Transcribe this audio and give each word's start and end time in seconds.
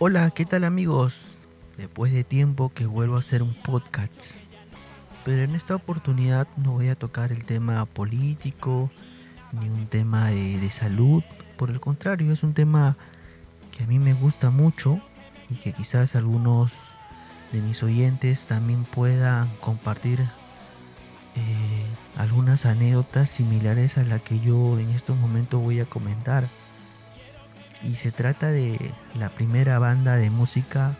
Hola, 0.00 0.30
¿qué 0.32 0.44
tal 0.44 0.64
amigos? 0.64 1.46
Después 1.76 2.12
de 2.12 2.24
tiempo 2.24 2.72
que 2.74 2.86
vuelvo 2.86 3.14
a 3.14 3.20
hacer 3.20 3.40
un 3.44 3.54
podcast. 3.54 4.40
Pero 5.24 5.44
en 5.44 5.54
esta 5.54 5.76
oportunidad 5.76 6.48
no 6.56 6.72
voy 6.72 6.88
a 6.88 6.96
tocar 6.96 7.30
el 7.30 7.44
tema 7.44 7.84
político 7.86 8.90
ni 9.52 9.68
un 9.68 9.86
tema 9.86 10.30
de, 10.30 10.70
salud. 10.70 11.22
Por 11.56 11.70
el 11.70 11.78
contrario, 11.78 12.32
es 12.32 12.42
un 12.42 12.54
tema 12.54 12.96
que 13.70 13.84
a 13.84 13.86
mí 13.86 14.00
me 14.00 14.14
gusta 14.14 14.50
mucho 14.50 14.98
y 15.48 15.54
que 15.54 15.72
quizás 15.72 16.16
algunos 16.16 16.92
de 17.52 17.60
mis 17.60 17.84
oyentes 17.84 18.46
también 18.46 18.84
puedan 18.84 19.48
compartir 19.60 20.18
eh, 21.36 21.86
algunas 22.16 22.66
anécdotas 22.66 23.28
similares 23.28 23.98
a 23.98 24.04
la 24.04 24.18
que 24.18 24.40
yo 24.40 24.78
en 24.78 24.90
estos 24.90 25.16
momentos 25.16 25.60
voy 25.60 25.80
a 25.80 25.86
comentar. 25.86 26.48
Y 27.82 27.96
se 27.96 28.12
trata 28.12 28.50
de 28.50 28.92
la 29.14 29.28
primera 29.28 29.78
banda 29.78 30.16
de 30.16 30.30
música 30.30 30.96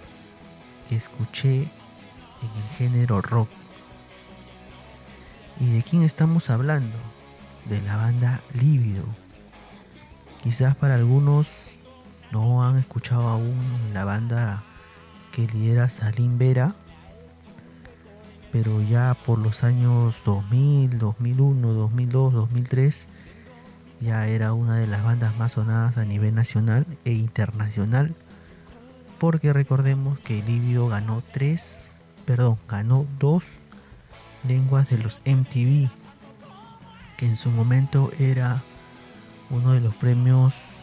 que 0.89 0.97
escuché 0.97 1.63
en 1.63 2.63
el 2.63 2.77
género 2.77 3.23
rock. 3.23 3.49
¿Y 5.61 5.71
de 5.71 5.83
quién 5.83 6.03
estamos 6.03 6.51
hablando? 6.51 6.97
De 7.67 7.81
la 7.83 7.97
banda 7.97 8.41
Lívido. 8.53 9.05
Quizás 10.43 10.77
para 10.77 10.97
algunos 10.97 11.71
no 12.33 12.67
han 12.67 12.77
escuchado 12.77 13.29
aún 13.29 13.57
la 13.95 14.05
banda 14.05 14.65
que 15.33 15.47
lidera 15.47 15.89
Salim 15.89 16.37
Vera, 16.37 16.75
pero 18.55 18.81
ya 18.83 19.15
por 19.27 19.41
los 19.41 19.65
años 19.65 20.23
2000, 20.25 20.97
2001, 20.97 21.73
2002, 21.73 22.33
2003 22.35 23.09
ya 24.01 24.29
era 24.29 24.53
una 24.53 24.77
de 24.77 24.87
las 24.87 25.03
bandas 25.03 25.37
más 25.37 25.55
sonadas 25.55 25.99
a 25.99 26.05
nivel 26.05 26.37
nacional 26.37 26.87
e 27.05 27.15
internacional 27.15 28.15
porque 29.19 29.53
recordemos 29.53 30.21
que 30.21 30.41
Livio 30.45 30.87
ganó 30.87 31.25
tres, 31.33 31.95
perdón, 32.27 32.57
ganó 32.69 33.07
dos 33.19 33.67
lenguas 34.47 34.89
de 34.89 34.99
los 34.99 35.19
MTV 35.27 35.91
que 37.17 37.27
en 37.27 37.37
su 37.37 37.51
momento 37.51 38.13
era 38.21 38.63
uno 39.51 39.73
de 39.73 39.81
los 39.81 39.97
premios 39.97 40.77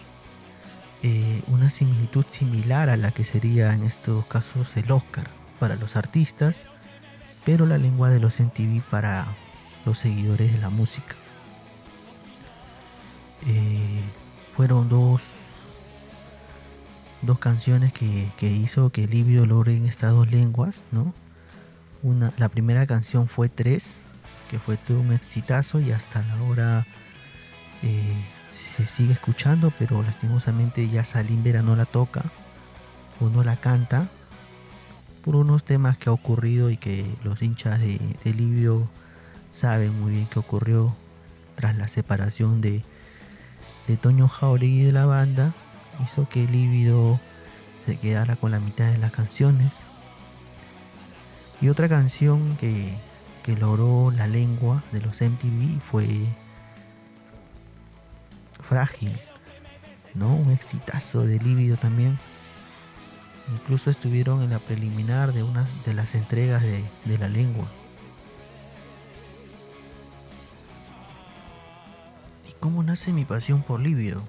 eh, 1.03 1.41
una 1.47 1.69
similitud 1.69 2.25
similar 2.29 2.89
a 2.89 2.97
la 2.97 3.11
que 3.11 3.23
sería 3.23 3.73
en 3.73 3.83
estos 3.83 4.25
casos 4.25 4.75
el 4.75 4.91
Oscar 4.91 5.29
para 5.57 5.77
los 5.77 5.95
artistas 5.95 6.65
pero 7.45 7.65
la 7.65 7.77
lengua 7.77 8.09
de 8.09 8.19
los 8.19 8.39
MTV 8.39 8.81
para 8.89 9.27
los 9.85 9.97
seguidores 9.97 10.51
de 10.51 10.59
la 10.59 10.69
música 10.69 11.15
eh, 13.47 14.01
fueron 14.55 14.89
dos, 14.89 15.41
dos 17.21 17.39
canciones 17.39 17.91
que, 17.93 18.31
hizo 18.41 18.91
que 18.91 19.07
Livio 19.07 19.45
logre 19.45 19.75
en 19.75 19.87
estas 19.87 20.11
dos 20.11 20.29
lenguas, 20.29 20.85
¿no? 20.91 21.13
Una, 22.03 22.33
la 22.37 22.49
primera 22.49 22.85
canción 22.85 23.27
fue 23.27 23.49
Tres, 23.49 24.07
que 24.49 24.59
fue 24.59 24.77
todo 24.77 24.99
un 24.99 25.13
exitazo 25.13 25.79
y 25.79 25.91
hasta 25.91 26.21
la 26.23 26.41
hora 26.43 26.87
eh, 27.83 28.15
se 28.51 28.85
sigue 28.85 29.13
escuchando, 29.13 29.71
pero 29.79 30.01
lastimosamente 30.03 30.87
ya 30.89 31.03
Salim 31.03 31.43
Vera 31.43 31.61
no 31.61 31.75
la 31.75 31.85
toca 31.85 32.23
o 33.19 33.29
no 33.29 33.43
la 33.43 33.55
canta 33.55 34.09
por 35.23 35.35
unos 35.35 35.63
temas 35.63 35.97
que 35.97 36.09
ha 36.09 36.13
ocurrido 36.13 36.69
y 36.69 36.77
que 36.77 37.05
los 37.23 37.41
hinchas 37.41 37.79
de, 37.79 37.99
de 38.23 38.85
saben 39.51 39.99
muy 39.99 40.13
bien 40.13 40.25
que 40.27 40.39
ocurrió 40.39 40.95
tras 41.55 41.77
la 41.77 41.87
separación 41.87 42.61
de, 42.61 42.81
de 43.87 43.97
Toño 43.97 44.27
Jauregui 44.27 44.83
de 44.83 44.91
la 44.91 45.05
banda 45.05 45.53
hizo 46.03 46.27
que 46.27 46.47
Lívido 46.47 47.19
se 47.75 47.97
quedara 47.97 48.35
con 48.35 48.51
la 48.51 48.59
mitad 48.59 48.91
de 48.91 48.97
las 48.97 49.11
canciones. 49.11 49.81
Y 51.61 51.69
otra 51.69 51.87
canción 51.87 52.57
que, 52.57 52.97
que 53.43 53.55
logró 53.55 54.11
la 54.11 54.27
lengua 54.27 54.83
de 54.91 55.01
los 55.01 55.21
MTV 55.21 55.79
fue 55.81 56.07
Frágil, 58.61 59.15
¿no? 60.13 60.33
Un 60.33 60.51
exitazo 60.51 61.25
de 61.25 61.39
Lívido 61.39 61.77
también. 61.77 62.17
Incluso 63.53 63.89
estuvieron 63.89 64.41
en 64.41 64.49
la 64.49 64.59
preliminar 64.59 65.33
de 65.33 65.43
una 65.43 65.67
de 65.85 65.93
las 65.93 66.15
entregas 66.15 66.61
de, 66.61 66.83
de 67.05 67.17
la 67.17 67.27
lengua. 67.27 67.67
¿Cómo 72.61 72.83
nace 72.83 73.11
mi 73.11 73.25
pasión 73.25 73.63
por 73.63 73.79
Livio? 73.79 74.21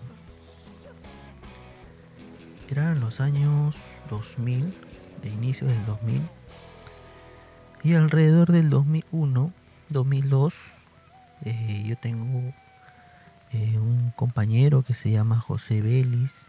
Eran 2.71 2.99
los 2.99 3.21
años 3.21 3.77
2000, 4.09 4.75
de 5.23 5.29
inicio 5.29 5.67
del 5.67 5.85
2000, 5.85 6.23
y 7.85 7.93
alrededor 7.93 8.51
del 8.51 8.71
2001, 8.71 9.53
2002, 9.91 10.73
eh, 11.45 11.85
yo 11.87 11.97
tengo 11.99 12.55
eh, 13.53 13.77
un 13.77 14.13
compañero 14.17 14.83
que 14.83 14.95
se 14.95 15.11
llama 15.11 15.39
José 15.39 15.83
Vélez, 15.83 16.47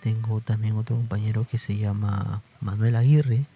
tengo 0.00 0.40
también 0.40 0.76
otro 0.76 0.96
compañero 0.96 1.46
que 1.50 1.58
se 1.58 1.76
llama 1.76 2.42
Manuel 2.60 2.96
Aguirre, 2.96 3.46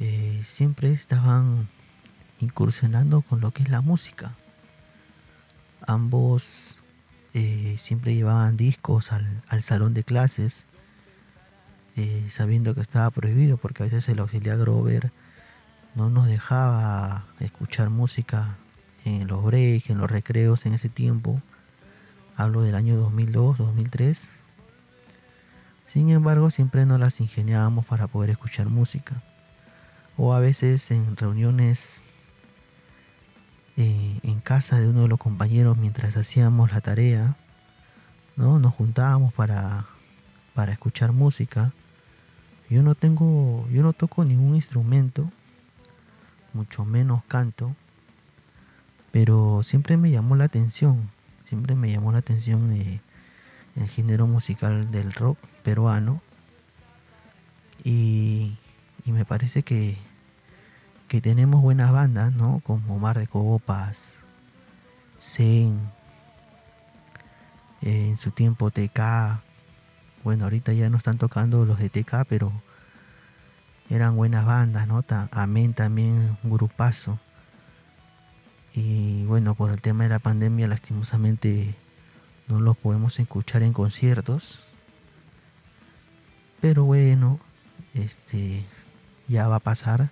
eh, 0.00 0.42
siempre 0.44 0.92
estaban 0.92 1.68
incursionando 2.40 3.22
con 3.22 3.40
lo 3.40 3.52
que 3.52 3.62
es 3.62 3.70
la 3.70 3.80
música 3.80 4.34
Ambos 5.86 6.78
eh, 7.34 7.76
siempre 7.78 8.14
llevaban 8.14 8.56
discos 8.56 9.12
al, 9.12 9.62
salón 9.62 9.92
de 9.92 10.02
clases, 10.02 10.64
eh, 11.96 12.26
sabiendo 12.30 12.74
que 12.74 12.80
estaba 12.80 13.10
prohibido, 13.10 13.58
porque 13.58 13.82
a 13.82 13.86
veces 13.86 14.08
el 14.08 14.20
auxiliar 14.20 14.56
Grover 14.56 15.12
no 15.94 16.08
nos 16.08 16.26
dejaba 16.26 17.26
escuchar 17.38 17.90
música 17.90 18.56
en 19.04 19.28
los 19.28 19.44
breaks, 19.44 19.90
en 19.90 19.98
los 19.98 20.10
recreos 20.10 20.64
en 20.64 20.72
ese 20.72 20.88
tiempo. 20.88 21.42
Hablo 22.34 22.62
del 22.62 22.74
año 22.74 22.96
2002, 22.96 23.58
2003. 23.58 24.43
Sin 25.94 26.10
embargo, 26.10 26.50
siempre 26.50 26.86
nos 26.86 26.98
las 26.98 27.20
ingeniábamos 27.20 27.86
para 27.86 28.08
poder 28.08 28.30
escuchar 28.30 28.66
música. 28.66 29.22
O 30.16 30.34
a 30.34 30.40
veces 30.40 30.90
en 30.90 31.16
reuniones 31.16 32.02
eh, 33.76 34.18
en 34.24 34.40
casa 34.40 34.80
de 34.80 34.88
uno 34.88 35.02
de 35.02 35.08
los 35.08 35.20
compañeros 35.20 35.78
mientras 35.78 36.16
hacíamos 36.16 36.72
la 36.72 36.80
tarea, 36.80 37.36
¿no? 38.34 38.58
Nos 38.58 38.74
juntábamos 38.74 39.32
para, 39.34 39.86
para 40.52 40.72
escuchar 40.72 41.12
música. 41.12 41.72
Yo 42.68 42.82
no 42.82 42.96
tengo, 42.96 43.64
yo 43.70 43.84
no 43.84 43.92
toco 43.92 44.24
ningún 44.24 44.56
instrumento, 44.56 45.30
mucho 46.54 46.84
menos 46.84 47.22
canto, 47.28 47.76
pero 49.12 49.62
siempre 49.62 49.96
me 49.96 50.10
llamó 50.10 50.34
la 50.34 50.46
atención, 50.46 51.08
siempre 51.44 51.76
me 51.76 51.92
llamó 51.92 52.10
la 52.10 52.18
atención 52.18 52.72
eh, 52.72 53.00
el 53.76 53.88
género 53.88 54.26
musical 54.26 54.90
del 54.90 55.12
rock 55.12 55.38
peruano 55.64 56.22
y 57.82 58.56
me 59.04 59.24
parece 59.24 59.64
que 59.64 59.98
que 61.14 61.20
tenemos 61.20 61.62
buenas 61.62 61.92
bandas, 61.92 62.32
¿no? 62.34 62.60
Como 62.64 62.98
Mar 62.98 63.18
de 63.18 63.28
Copas, 63.28 64.14
Zen, 65.20 65.78
eh, 67.82 68.08
en 68.10 68.16
su 68.16 68.30
tiempo 68.30 68.70
TK. 68.70 69.40
Bueno, 70.24 70.44
ahorita 70.44 70.72
ya 70.72 70.88
no 70.88 70.96
están 70.96 71.18
tocando 71.18 71.64
los 71.64 71.78
de 71.78 71.88
TK, 71.88 72.24
pero 72.28 72.52
eran 73.90 74.16
buenas 74.16 74.44
bandas, 74.44 74.88
¿no? 74.88 75.04
Amén 75.30 75.74
también, 75.74 76.36
un 76.42 76.50
grupazo. 76.50 77.20
Y 78.74 79.24
bueno, 79.26 79.54
por 79.54 79.70
el 79.70 79.80
tema 79.80 80.02
de 80.02 80.10
la 80.10 80.18
pandemia, 80.18 80.66
lastimosamente 80.66 81.76
no 82.48 82.60
los 82.60 82.76
podemos 82.76 83.20
escuchar 83.20 83.62
en 83.62 83.72
conciertos. 83.72 84.64
Pero 86.64 86.84
bueno, 86.84 87.40
este 87.92 88.64
ya 89.28 89.48
va 89.48 89.56
a 89.56 89.60
pasar. 89.60 90.08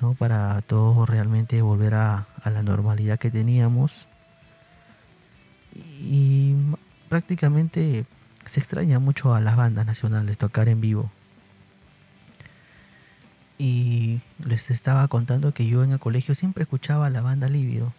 ¿no? 0.00 0.14
para 0.14 0.62
todos 0.62 1.08
realmente 1.08 1.60
volver 1.62 1.94
a, 1.94 2.28
la 2.44 2.62
normalidad 2.62 3.18
que 3.18 3.32
teníamos. 3.32 4.06
Y 5.74 6.54
prácticamente 7.08 8.06
se 8.44 8.60
extraña 8.60 9.00
mucho 9.00 9.34
a 9.34 9.40
las 9.40 9.56
bandas 9.56 9.84
nacionales 9.84 10.38
tocar 10.38 10.68
en 10.68 10.80
vivo. 10.80 11.10
Y 13.58 14.20
les 14.38 14.70
estaba 14.70 15.08
contando 15.08 15.54
que 15.54 15.66
yo 15.66 15.82
en 15.82 15.90
el 15.90 15.98
colegio 15.98 16.36
siempre 16.36 16.62
escuchaba 16.62 17.10
la 17.10 17.20
banda 17.20 17.48
Livio, 17.48 17.92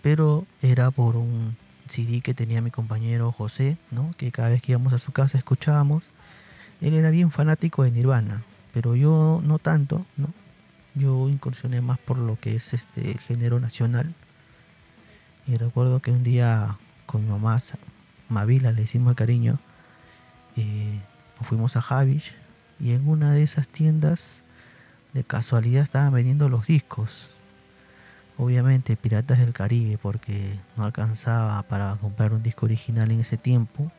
pero 0.00 0.46
era 0.62 0.90
por 0.90 1.16
un 1.16 1.58
CD 1.88 2.20
que 2.20 2.34
tenía 2.34 2.60
mi 2.60 2.70
compañero 2.70 3.32
José, 3.32 3.76
¿no? 3.90 4.10
que 4.16 4.32
cada 4.32 4.50
vez 4.50 4.62
que 4.62 4.72
íbamos 4.72 4.92
a 4.92 4.98
su 4.98 5.12
casa 5.12 5.38
escuchábamos. 5.38 6.04
Él 6.80 6.94
era 6.94 7.10
bien 7.10 7.30
fanático 7.30 7.82
de 7.84 7.90
Nirvana, 7.90 8.42
pero 8.72 8.96
yo 8.96 9.40
no 9.44 9.58
tanto, 9.58 10.04
¿no? 10.16 10.28
yo 10.94 11.28
incursioné 11.28 11.80
más 11.80 11.98
por 11.98 12.18
lo 12.18 12.38
que 12.38 12.56
es 12.56 12.74
este 12.74 13.18
género 13.18 13.60
nacional. 13.60 14.14
Y 15.46 15.56
recuerdo 15.56 16.00
que 16.00 16.10
un 16.10 16.24
día 16.24 16.76
con 17.06 17.24
mi 17.24 17.30
mamá, 17.30 17.60
Mavila, 18.28 18.72
le 18.72 18.82
hicimos 18.82 19.14
cariño, 19.14 19.58
eh, 20.56 21.00
nos 21.38 21.46
fuimos 21.46 21.76
a 21.76 21.82
Javish 21.82 22.32
y 22.80 22.92
en 22.92 23.08
una 23.08 23.32
de 23.32 23.42
esas 23.42 23.68
tiendas 23.68 24.42
de 25.12 25.24
casualidad 25.24 25.82
estaban 25.82 26.12
vendiendo 26.12 26.48
los 26.48 26.66
discos. 26.66 27.32
Obviamente 28.38 28.96
Piratas 28.96 29.38
del 29.38 29.52
Caribe 29.52 29.98
porque 29.98 30.58
no 30.76 30.84
alcanzaba 30.84 31.62
para 31.62 31.96
comprar 31.96 32.32
un 32.32 32.42
disco 32.42 32.66
original 32.66 33.10
en 33.10 33.20
ese 33.20 33.38
tiempo. 33.38 33.90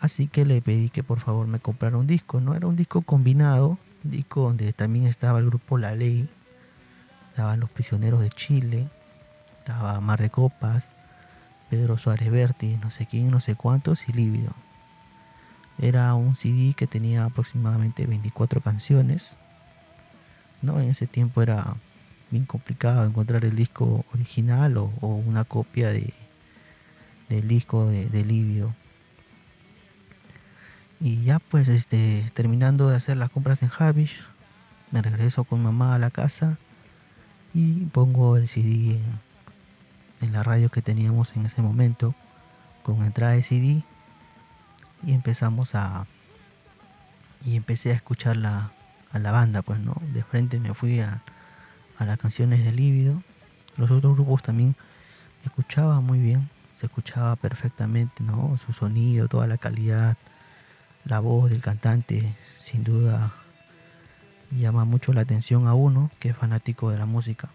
Así 0.00 0.26
que 0.28 0.44
le 0.44 0.60
pedí 0.62 0.90
que 0.90 1.02
por 1.02 1.20
favor 1.20 1.46
me 1.46 1.60
comprara 1.60 1.96
un 1.96 2.06
disco. 2.06 2.40
No 2.40 2.54
era 2.54 2.66
un 2.66 2.76
disco 2.76 3.02
combinado, 3.02 3.78
un 4.04 4.10
disco 4.10 4.42
donde 4.42 4.72
también 4.72 5.06
estaba 5.06 5.38
el 5.38 5.46
grupo 5.46 5.78
La 5.78 5.94
Ley, 5.94 6.28
estaban 7.30 7.60
los 7.60 7.70
prisioneros 7.70 8.20
de 8.20 8.30
Chile, 8.30 8.88
estaba 9.58 10.00
Mar 10.00 10.20
de 10.20 10.30
Copas, 10.30 10.96
Pedro 11.70 11.98
Suárez 11.98 12.30
Berti, 12.30 12.78
no 12.78 12.90
sé 12.90 13.06
quién, 13.06 13.30
no 13.30 13.40
sé 13.40 13.54
cuántos 13.54 14.08
y 14.08 14.12
Lívido. 14.12 14.52
Era 15.80 16.14
un 16.14 16.34
CD 16.34 16.74
que 16.74 16.88
tenía 16.88 17.24
aproximadamente 17.24 18.06
24 18.06 18.60
canciones. 18.60 19.38
¿no? 20.62 20.80
En 20.80 20.90
ese 20.90 21.06
tiempo 21.06 21.42
era 21.42 21.76
bien 22.30 22.44
complicado 22.44 23.04
encontrar 23.04 23.44
el 23.44 23.56
disco 23.56 24.04
original 24.12 24.76
o, 24.76 24.90
una 25.00 25.44
copia 25.44 25.88
de, 25.90 26.12
del 27.28 27.48
disco 27.48 27.86
de, 27.86 28.06
de 28.06 28.24
Lívido. 28.24 28.74
Y 31.00 31.22
ya 31.24 31.38
pues 31.38 31.68
este, 31.68 32.24
terminando 32.34 32.88
de 32.88 32.96
hacer 32.96 33.16
las 33.16 33.30
compras 33.30 33.62
en 33.62 33.68
Javish, 33.68 34.16
me 34.90 35.02
regreso 35.02 35.44
con 35.44 35.62
mamá 35.62 35.94
a 35.94 35.98
la 35.98 36.10
casa 36.10 36.58
y 37.54 37.84
pongo 37.86 38.36
el 38.36 38.48
CD 38.48 38.96
en, 38.96 39.20
en 40.20 40.32
la 40.32 40.42
radio 40.42 40.70
que 40.70 40.82
teníamos 40.82 41.36
en 41.36 41.46
ese 41.46 41.62
momento 41.62 42.14
con 42.82 43.04
entrada 43.04 43.32
de 43.32 43.42
CD 43.42 43.82
y 45.04 45.12
empezamos 45.12 45.74
a 45.74 46.06
y 47.44 47.56
empecé 47.56 47.92
a 47.92 47.94
escuchar 47.94 48.36
la, 48.36 48.72
a 49.12 49.18
la 49.18 49.30
banda 49.30 49.62
pues 49.62 49.78
no 49.80 49.94
de 50.12 50.24
frente 50.24 50.58
me 50.58 50.74
fui 50.74 51.00
a, 51.00 51.22
a 51.98 52.04
las 52.04 52.18
canciones 52.18 52.64
de 52.64 52.72
Lívido 52.72 53.22
los 53.76 53.90
otros 53.90 54.14
grupos 54.14 54.42
también 54.42 54.74
escuchaba 55.44 56.00
muy 56.00 56.18
bien 56.18 56.48
se 56.72 56.86
escuchaba 56.86 57.36
perfectamente 57.36 58.22
no 58.24 58.56
su 58.58 58.72
sonido 58.72 59.28
toda 59.28 59.46
la 59.46 59.58
calidad 59.58 60.16
la 61.04 61.20
voz 61.20 61.50
del 61.50 61.60
cantante 61.60 62.34
sin 62.58 62.84
duda 62.84 63.32
llama 64.50 64.84
mucho 64.84 65.12
la 65.12 65.22
atención 65.22 65.66
a 65.66 65.74
uno 65.74 66.10
que 66.18 66.30
es 66.30 66.36
fanático 66.36 66.90
de 66.90 66.98
la 66.98 67.06
música. 67.06 67.50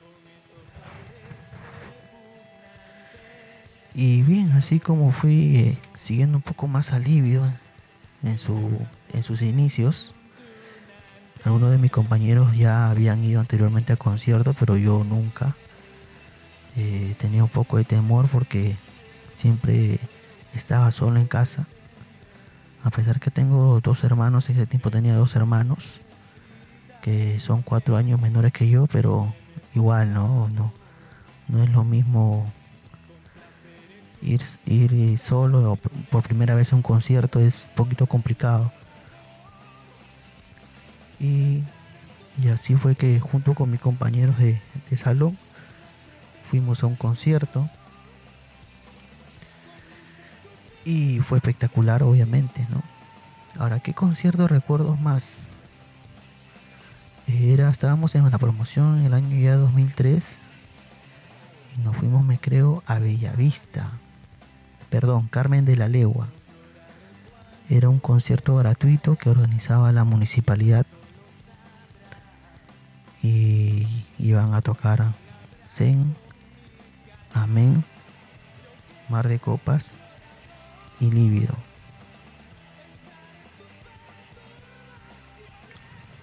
Y 3.96 4.24
bien, 4.24 4.52
así 4.54 4.80
como 4.80 5.12
fui 5.12 5.58
eh, 5.58 5.78
siguiendo 5.96 6.38
un 6.38 6.42
poco 6.42 6.68
más 6.68 6.94
alivio 6.94 7.44
en, 8.24 8.40
su, 8.40 8.72
en 9.14 9.22
sus 9.22 9.44
inicios, 9.44 10.16
algunos 11.46 11.72
de 11.72 11.78
mis 11.78 11.92
compañeros 11.92 12.56
ya 12.56 12.90
habían 12.90 13.24
ido 13.24 13.40
anteriormente 13.40 13.94
a 13.94 13.98
conciertos, 13.98 14.56
pero 14.60 14.78
yo 14.78 15.04
nunca. 15.04 15.56
Eh, 16.76 17.16
tenía 17.20 17.44
un 17.44 17.50
poco 17.50 17.78
de 17.78 17.84
temor 17.84 18.28
porque 18.28 18.78
siempre 19.32 20.00
estaba 20.54 20.92
solo 20.92 21.20
en 21.20 21.28
casa. 21.28 21.68
A 22.84 22.90
pesar 22.90 23.20
que 23.20 23.32
tengo 23.32 23.80
dos 23.82 24.04
hermanos, 24.04 24.50
en 24.50 24.58
ese 24.58 24.66
tiempo 24.66 24.92
tenía 24.92 25.16
dos 25.16 25.36
hermanos 25.36 26.00
que 27.02 27.40
son 27.42 27.62
cuatro 27.62 27.98
años 27.98 28.22
menores 28.22 28.54
que 28.54 28.70
yo, 28.70 28.88
pero 28.88 29.34
igual 29.76 30.14
no, 30.14 30.48
no, 30.50 30.72
no 31.50 31.64
es 31.64 31.70
lo 31.70 31.84
mismo 31.84 32.50
ir, 34.22 34.42
ir 34.66 35.20
solo 35.20 35.78
por 36.10 36.24
primera 36.24 36.56
vez 36.56 36.72
a 36.72 36.78
un 36.78 36.82
concierto 36.82 37.40
es 37.40 37.66
un 37.70 37.76
poquito 37.76 38.06
complicado. 38.08 38.72
Y, 41.24 41.64
así 42.54 42.76
fue 42.76 42.96
que 42.96 43.20
junto 43.20 43.56
con 43.56 43.72
mis 43.72 43.80
compañeros 43.80 44.38
de, 44.38 44.60
salón 44.96 45.38
fuimos 46.52 46.84
a 46.84 46.88
un 46.88 46.96
concierto. 46.96 47.68
Y 50.86 51.20
fue 51.20 51.38
espectacular, 51.38 52.04
obviamente, 52.04 52.68
¿no? 52.70 52.84
Ahora, 53.58 53.80
¿qué 53.80 53.94
concierto 53.94 54.48
recuerdo 54.48 54.98
más? 54.98 55.48
Era, 57.28 57.70
estábamos 57.70 58.14
en 58.16 58.26
una 58.26 58.38
promoción 58.38 59.00
en 59.00 59.06
el 59.06 59.14
año 59.14 59.40
ya 59.40 59.56
2003 59.56 60.40
y 61.78 61.82
nos 61.82 61.96
fuimos, 61.96 62.26
me 62.26 62.38
creo, 62.38 62.84
a 62.86 63.00
Bellavista 63.00 63.92
perdón, 64.94 65.28
Carmen 65.28 65.66
de 65.66 65.76
la 65.76 65.88
Legua. 65.88 66.28
Era 67.68 67.90
un 67.90 67.98
concierto 67.98 68.56
gratuito 68.58 69.16
que 69.16 69.32
organizaba 69.32 69.92
la 69.92 70.04
municipalidad 70.04 70.86
y 73.24 73.88
iban 74.20 74.54
a 74.54 74.62
tocar 74.62 75.14
Zen, 75.66 76.16
Amén, 77.34 77.84
Mar 79.10 79.28
de 79.28 79.40
Copas 79.40 79.96
y 81.00 81.10
Lívido. 81.10 81.56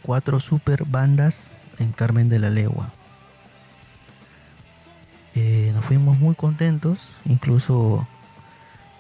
Cuatro 0.03 0.39
super 0.41 0.85
bandas 0.85 1.59
en 1.79 1.93
Carmen 1.93 2.29
de 2.29 2.39
la 2.39 2.51
Legua. 2.51 2.91
Eh, 5.35 5.71
nos 5.75 5.85
fuimos 5.85 6.19
muy 6.19 6.35
contentos, 6.35 7.11
incluso 7.25 8.07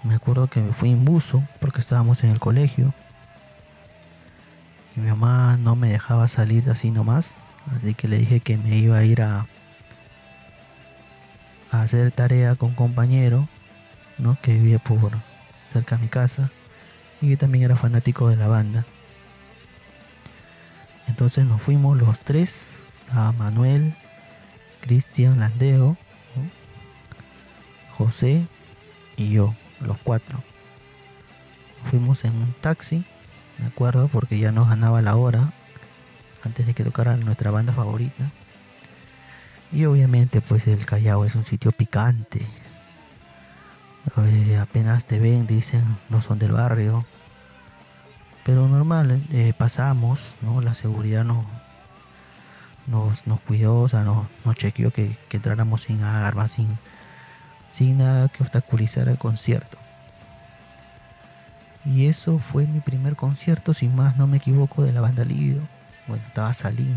me 0.02 0.14
acuerdo 0.14 0.46
que 0.46 0.60
me 0.60 0.72
fui 0.72 0.90
en 0.90 1.04
buzo 1.04 1.42
porque 1.60 1.80
estábamos 1.80 2.24
en 2.24 2.30
el 2.30 2.40
colegio. 2.40 2.94
Mi 5.00 5.08
mamá 5.08 5.56
no 5.56 5.76
me 5.76 5.88
dejaba 5.88 6.28
salir 6.28 6.68
así 6.70 6.90
nomás. 6.90 7.46
Así 7.76 7.94
que 7.94 8.08
le 8.08 8.18
dije 8.18 8.40
que 8.40 8.56
me 8.56 8.76
iba 8.76 8.98
a 8.98 9.04
ir 9.04 9.22
a, 9.22 9.46
a 11.70 11.82
hacer 11.82 12.12
tarea 12.12 12.54
con 12.56 12.70
un 12.70 12.74
compañero, 12.74 13.48
¿no? 14.18 14.36
Que 14.42 14.54
vivía 14.54 14.78
por 14.78 15.12
cerca 15.72 15.96
de 15.96 16.02
mi 16.02 16.08
casa. 16.08 16.50
Y 17.20 17.28
que 17.28 17.36
también 17.36 17.64
era 17.64 17.76
fanático 17.76 18.28
de 18.28 18.36
la 18.36 18.48
banda. 18.48 18.84
Entonces 21.06 21.44
nos 21.46 21.60
fuimos 21.60 21.98
los 21.98 22.20
tres. 22.20 22.84
A 23.12 23.32
Manuel, 23.32 23.94
Cristian 24.80 25.40
Landeo, 25.40 25.96
José 27.96 28.46
y 29.16 29.30
yo 29.30 29.54
los 29.80 29.98
cuatro. 29.98 30.42
Fuimos 31.90 32.24
en 32.24 32.34
un 32.36 32.52
taxi, 32.60 33.04
me 33.60 33.66
acuerdo, 33.66 34.08
porque 34.08 34.38
ya 34.38 34.52
nos 34.52 34.68
ganaba 34.68 35.02
la 35.02 35.16
hora 35.16 35.52
antes 36.44 36.66
de 36.66 36.74
que 36.74 36.84
tocara 36.84 37.16
nuestra 37.16 37.50
banda 37.50 37.72
favorita. 37.72 38.30
Y 39.72 39.84
obviamente 39.84 40.40
pues 40.40 40.66
el 40.66 40.84
Callao 40.86 41.24
es 41.24 41.34
un 41.34 41.44
sitio 41.44 41.70
picante. 41.70 42.44
Eh, 44.16 44.58
apenas 44.58 45.04
te 45.04 45.18
ven, 45.18 45.46
dicen, 45.46 45.84
no 46.08 46.22
son 46.22 46.38
del 46.38 46.52
barrio. 46.52 47.04
Pero 48.44 48.66
normal, 48.66 49.22
eh, 49.30 49.52
pasamos, 49.56 50.34
¿no? 50.40 50.60
La 50.62 50.74
seguridad 50.74 51.24
nos, 51.24 51.44
nos, 52.86 53.26
nos 53.26 53.40
cuidó, 53.40 53.86
nos 54.44 54.56
chequeó 54.56 54.90
que, 54.90 55.16
que 55.28 55.36
entráramos 55.36 55.82
sin 55.82 56.02
armas, 56.02 56.52
sin, 56.52 56.78
sin 57.70 57.98
nada 57.98 58.28
que 58.28 58.42
obstaculizar 58.42 59.08
el 59.08 59.18
concierto. 59.18 59.78
Y 61.84 62.06
eso 62.06 62.38
fue 62.38 62.66
mi 62.66 62.80
primer 62.80 63.16
concierto, 63.16 63.72
si 63.72 63.88
más 63.88 64.16
no 64.16 64.26
me 64.26 64.36
equivoco, 64.36 64.82
de 64.82 64.92
la 64.92 65.00
banda 65.00 65.24
Libido. 65.24 65.62
Bueno, 66.06 66.22
estaba 66.26 66.52
Salín, 66.52 66.96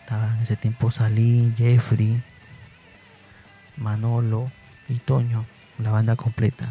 Estaba 0.00 0.34
en 0.34 0.42
ese 0.42 0.56
tiempo 0.56 0.90
Salín, 0.90 1.54
Jeffrey, 1.56 2.22
Manolo 3.76 4.50
y 4.88 4.98
Toño, 4.98 5.46
la 5.78 5.90
banda 5.90 6.14
completa. 6.14 6.68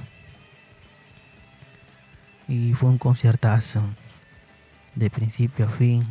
Y 2.47 2.73
fue 2.73 2.89
un 2.89 2.97
conciertazo, 2.97 3.81
de 4.95 5.09
principio 5.09 5.65
a 5.65 5.69
fin. 5.69 6.05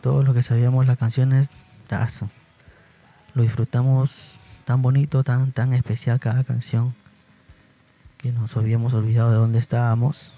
Todos 0.00 0.24
los 0.24 0.34
que 0.34 0.42
sabíamos 0.42 0.86
las 0.86 0.98
canciones, 0.98 1.50
tazo. 1.86 2.28
Lo 3.34 3.42
disfrutamos 3.42 4.38
tan 4.64 4.82
bonito, 4.82 5.22
tan, 5.22 5.52
tan 5.52 5.72
especial 5.72 6.18
cada 6.18 6.42
canción, 6.44 6.94
que 8.20 8.32
nos 8.32 8.56
habíamos 8.56 8.92
olvidado 8.92 9.30
de 9.30 9.36
dónde 9.36 9.58
estábamos. 9.58 10.32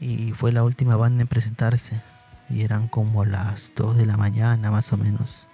Y 0.00 0.32
fue 0.32 0.52
la 0.52 0.62
última 0.62 0.96
banda 0.96 1.22
en 1.22 1.28
presentarse. 1.28 2.00
Y 2.48 2.62
eran 2.62 2.88
como 2.88 3.24
las 3.24 3.72
2 3.74 3.96
de 3.96 4.06
la 4.06 4.16
mañana 4.16 4.70
más 4.70 4.92
o 4.92 4.96
menos. 4.96 5.48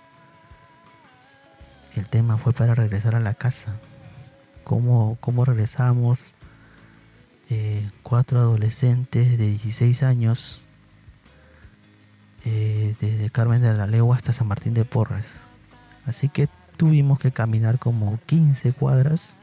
El 1.96 2.08
tema 2.08 2.36
fue 2.36 2.52
para 2.52 2.74
regresar 2.74 3.14
a 3.14 3.20
la 3.20 3.34
casa. 3.34 3.72
¿Cómo, 4.64 5.16
cómo 5.20 5.44
regresamos? 5.44 6.34
Eh, 7.48 7.88
cuatro 8.02 8.38
adolescentes 8.40 9.38
de 9.38 9.46
16 9.46 10.02
años 10.02 10.62
eh, 12.44 12.94
desde 13.00 13.30
Carmen 13.30 13.62
de 13.62 13.72
la 13.74 13.86
Legua 13.86 14.16
hasta 14.16 14.32
San 14.32 14.48
Martín 14.48 14.74
de 14.74 14.84
Porres. 14.84 15.36
Así 16.04 16.28
que 16.28 16.48
tuvimos 16.76 17.18
que 17.18 17.32
caminar 17.32 17.78
como 17.78 18.18
15 18.26 18.72
cuadras 18.74 19.38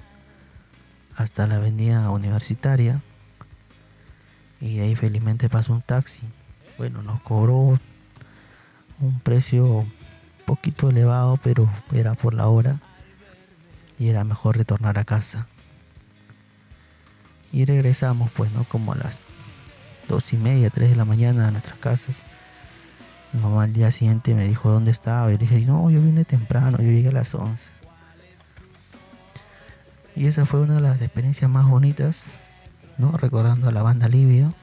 hasta 1.16 1.48
la 1.48 1.56
avenida 1.56 2.10
universitaria 2.10 3.02
y 4.60 4.80
ahí 4.80 4.96
felizmente 4.96 5.50
pasó 5.50 5.74
un 5.74 5.82
taxi. 5.82 6.22
Bueno, 6.78 7.02
nos 7.02 7.20
cobró 7.22 7.80
un 9.00 9.20
precio 9.24 9.86
poquito 10.46 10.90
elevado, 10.90 11.38
pero 11.38 11.70
era 11.92 12.14
por 12.14 12.34
la 12.34 12.48
hora 12.48 12.80
y 13.98 14.10
era 14.10 14.24
mejor 14.24 14.58
retornar 14.58 15.00
a 15.00 15.04
casa. 15.04 15.48
Y 17.52 17.66
regresamos, 17.66 18.32
pues, 18.32 18.52
¿no? 18.52 18.64
Como 18.64 18.94
a 18.94 18.96
las 18.96 19.24
dos 20.08 20.32
y 20.34 20.38
media, 20.38 20.70
tres 20.70 20.92
de 20.92 20.96
la 20.96 21.06
mañana 21.06 21.48
a 21.48 21.52
nuestras 21.52 21.78
casas. 21.80 22.24
Mi 23.34 23.42
mamá 23.42 23.64
al 23.64 23.74
día 23.74 23.92
siguiente 23.92 24.34
me 24.36 24.48
dijo 24.48 24.70
dónde 24.70 24.92
estaba. 24.92 25.30
Y 25.30 25.34
le 25.34 25.40
dije, 25.40 25.62
no, 25.62 25.90
yo 25.90 26.02
vine 26.02 26.24
temprano, 26.24 26.78
yo 26.78 26.84
llegué 26.84 27.10
a 27.10 27.14
las 27.14 27.34
11. 27.34 27.81
Y 30.16 30.28
esa 30.28 30.46
fue 30.46 30.62
una 30.62 30.76
de 30.76 30.82
las 30.82 31.02
experiencias 31.02 31.50
más 31.50 31.68
bonitas, 31.68 32.46
¿no? 32.98 33.12
Recordando 33.14 33.70
a 33.70 33.72
la 33.72 33.82
banda 33.82 34.10
Livio. 34.10 34.54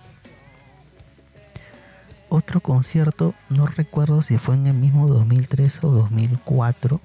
Otro 2.28 2.61
concierto, 2.61 3.35
no 3.49 3.67
recuerdo 3.67 4.21
si 4.21 4.37
fue 4.37 4.55
en 4.55 4.67
el 4.67 4.75
mismo 4.75 5.09
2003 5.09 5.85
o 5.85 5.90
2004, 5.90 7.00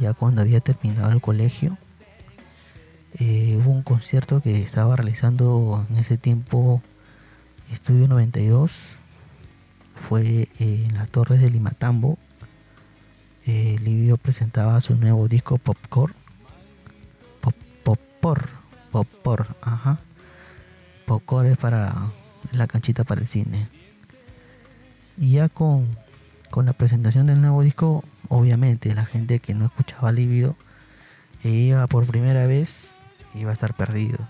ya 0.00 0.12
cuando 0.12 0.40
había 0.40 0.60
terminado 0.60 1.12
el 1.12 1.20
colegio. 1.20 1.78
Eh, 3.20 3.60
hubo 3.62 3.70
un 3.70 3.82
concierto 3.82 4.42
que 4.42 4.60
estaba 4.60 4.96
realizando 4.96 5.86
en 5.88 5.98
ese 5.98 6.16
tiempo 6.16 6.82
Estudio 7.70 8.08
92. 8.08 8.96
Fue 10.08 10.48
en 10.58 10.94
las 10.94 11.08
Torres 11.08 11.40
de 11.40 11.50
Limatambo. 11.50 12.18
Eh, 13.46 13.78
Livio 13.84 14.16
presentaba 14.16 14.80
su 14.80 14.96
nuevo 14.96 15.28
disco 15.28 15.58
Popcorn 15.58 16.14
Popor, 18.22 18.48
Popor, 18.92 19.56
ajá. 19.62 19.98
Popcorn 21.06 21.48
es 21.48 21.58
para 21.58 21.92
la 22.52 22.68
canchita 22.68 23.02
para 23.02 23.20
el 23.20 23.26
cine. 23.26 23.66
Y 25.18 25.32
ya 25.32 25.48
con, 25.48 25.98
con 26.48 26.64
la 26.64 26.72
presentación 26.72 27.26
del 27.26 27.40
nuevo 27.40 27.62
disco, 27.62 28.04
obviamente 28.28 28.94
la 28.94 29.06
gente 29.06 29.40
que 29.40 29.54
no 29.54 29.64
escuchaba 29.66 30.12
Libido 30.12 30.54
iba 31.42 31.84
por 31.88 32.06
primera 32.06 32.46
vez, 32.46 32.94
iba 33.34 33.50
a 33.50 33.54
estar 33.54 33.74
perdido. 33.74 34.20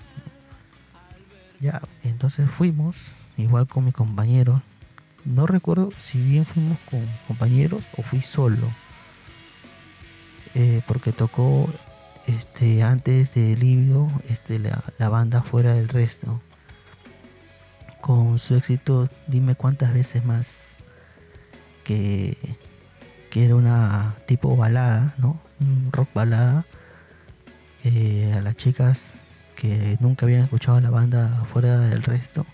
Ya, 1.61 1.82
entonces 2.02 2.50
fuimos, 2.50 3.12
igual 3.37 3.66
con 3.66 3.84
mi 3.84 3.92
compañero. 3.92 4.62
No 5.26 5.46
recuerdo 5.46 5.90
si 6.02 6.18
bien 6.18 6.46
fuimos 6.46 6.78
con 6.90 7.06
compañeros 7.28 7.84
o 7.99 8.02
fui 8.02 8.22
solo. 8.22 8.72
Eh, 10.54 10.80
porque 10.87 11.12
tocó 11.12 11.68
este, 12.26 12.83
antes 12.83 13.35
de 13.35 13.57
Líbido, 13.57 14.11
este, 14.29 14.59
la, 14.59 15.09
banda 15.09 15.43
fuera 15.43 15.75
del 15.75 15.88
resto. 15.88 16.41
Con 18.00 18.38
su 18.38 18.57
éxito, 18.57 19.09
dime 19.29 19.55
cuántas 19.55 19.95
veces 19.95 20.25
más 20.25 20.76
que, 21.85 22.37
que 23.31 23.45
era 23.45 23.55
una 23.55 24.17
tipo 24.26 24.57
balada, 24.57 25.14
¿no? 25.19 25.41
Un 25.61 25.91
rock 25.93 26.09
balada. 26.14 26.67
Que 27.83 28.33
a 28.33 28.41
las 28.41 28.57
chicas 28.57 29.37
que 29.57 29.97
nunca 30.00 30.26
habían 30.26 30.43
escuchado 30.43 30.81
la 30.81 30.91
banda 30.91 31.45
fuera 31.47 31.79
del 31.79 32.02
resto 32.02 32.47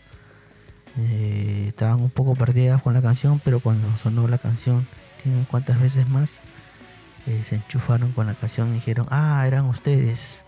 eh, 0.99 1.67
estaban 1.69 2.01
un 2.01 2.11
poco 2.11 2.35
perdidas 2.35 2.83
con 2.83 2.93
la 2.95 3.03
canción, 3.03 3.41
pero 3.45 3.61
cuando 3.61 3.97
sonó 3.97 4.27
la 4.27 4.39
canción, 4.39 4.87
tienen 5.23 5.45
cuántas 5.45 5.81
veces 5.81 6.09
más 6.09 6.43
eh, 7.27 7.43
se 7.45 7.57
enchufaron 7.57 8.13
con 8.13 8.27
la 8.27 8.35
canción 8.35 8.71
y 8.71 8.75
dijeron, 8.75 9.07
ah, 9.11 9.45
eran 9.47 9.67
ustedes. 9.67 10.45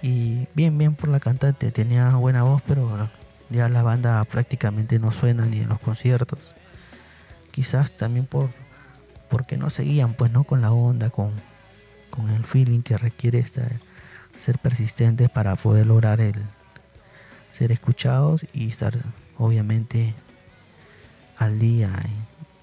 Y 0.00 0.48
bien, 0.54 0.76
bien 0.78 0.94
por 0.94 1.08
la 1.08 1.20
cantante, 1.20 1.70
tenía 1.70 2.10
buena 2.16 2.42
voz, 2.42 2.62
pero 2.66 3.10
ya 3.50 3.68
la 3.68 3.82
banda 3.82 4.24
prácticamente 4.24 4.98
no 4.98 5.12
suena 5.12 5.44
ni 5.44 5.58
en 5.58 5.68
los 5.68 5.78
conciertos. 5.80 6.54
Quizás 7.50 7.92
también 7.96 8.26
por 8.26 8.50
porque 9.28 9.56
no 9.56 9.70
seguían 9.70 10.12
pues 10.12 10.30
no 10.30 10.44
con 10.44 10.60
la 10.60 10.72
onda, 10.72 11.08
con, 11.08 11.30
con 12.10 12.28
el 12.28 12.44
feeling 12.44 12.82
que 12.82 12.98
requiere 12.98 13.38
esta, 13.38 13.66
ser 14.36 14.58
persistentes 14.58 15.30
para 15.30 15.56
poder 15.56 15.86
lograr 15.86 16.20
el 16.20 16.34
ser 17.50 17.72
escuchados 17.72 18.44
y 18.52 18.68
estar 18.68 18.94
obviamente 19.38 20.14
al 21.38 21.58
día 21.58 21.90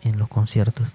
en 0.04 0.20
los 0.20 0.28
conciertos 0.28 0.94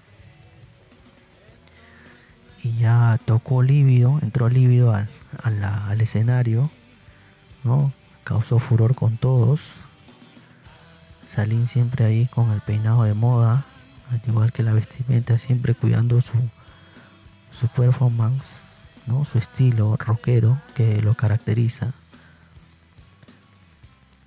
y 2.65 2.73
ya 2.79 3.19
tocó 3.25 3.61
lívido, 3.61 4.17
entró 4.23 4.49
lívido 4.49 4.91
al, 4.91 5.07
al, 5.43 6.01
escenario, 6.01 6.71
¿no? 7.63 7.93
Causó 8.23 8.57
furor 8.57 8.95
con 8.95 9.17
todos. 9.17 9.75
Salín 11.27 11.67
siempre 11.67 12.05
ahí 12.05 12.25
con 12.25 12.49
el 12.49 12.61
peinado 12.61 13.03
de 13.03 13.13
moda, 13.13 13.63
al 14.09 14.19
igual 14.27 14.51
que 14.51 14.63
la 14.63 14.73
vestimenta, 14.73 15.37
siempre 15.37 15.75
cuidando 15.75 16.19
su, 16.23 16.33
su 17.51 17.67
performance, 17.67 18.63
¿no? 19.05 19.25
Su 19.25 19.37
estilo 19.37 19.95
rockero 19.97 20.59
que 20.73 21.03
lo 21.03 21.13
caracteriza. 21.13 21.93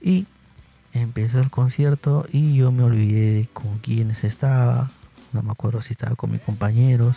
Y 0.00 0.28
empezó 0.92 1.40
el 1.40 1.50
concierto 1.50 2.24
y 2.30 2.54
yo 2.54 2.70
me 2.70 2.84
olvidé 2.84 3.48
con 3.52 3.78
quiénes 3.78 4.22
estaba. 4.22 4.92
No 5.32 5.42
me 5.42 5.50
acuerdo 5.50 5.82
si 5.82 5.92
estaba 5.94 6.14
con 6.14 6.30
mis 6.30 6.40
compañeros 6.40 7.16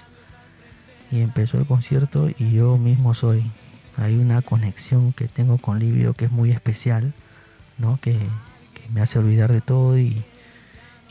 y 1.12 1.22
empezó 1.22 1.58
el 1.58 1.66
concierto 1.66 2.30
y 2.30 2.54
yo 2.54 2.78
mismo 2.78 3.14
soy. 3.14 3.44
Hay 3.98 4.16
una 4.16 4.42
conexión 4.42 5.12
que 5.14 5.28
tengo 5.28 5.58
con 5.58 5.80
Livio 5.80 6.14
que 6.14 6.26
es 6.26 6.32
muy 6.32 6.52
especial, 6.52 7.14
¿no? 7.78 8.00
Que, 8.02 8.18
me 8.94 9.00
hace 9.00 9.20
olvidar 9.20 9.50
de 9.54 9.62
todo 9.62 9.98
y, 9.98 10.26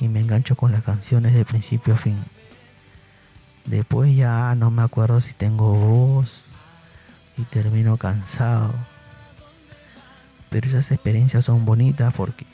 me 0.00 0.20
engancho 0.20 0.54
con 0.54 0.70
las 0.72 0.82
canciones 0.82 1.32
de 1.32 1.46
principio 1.46 1.94
a 1.94 1.96
fin. 1.96 2.18
Después 3.64 4.14
ya 4.14 4.54
no 4.54 4.70
me 4.70 4.82
acuerdo 4.82 5.20
si 5.22 5.32
tengo 5.32 5.72
voz 5.72 6.42
y 7.38 7.42
termino 7.44 7.96
cansado. 7.96 8.74
Pero 10.50 10.68
esas 10.68 10.90
experiencias 10.90 11.46
son 11.46 11.64
bonitas 11.64 12.12
porque 12.12 12.44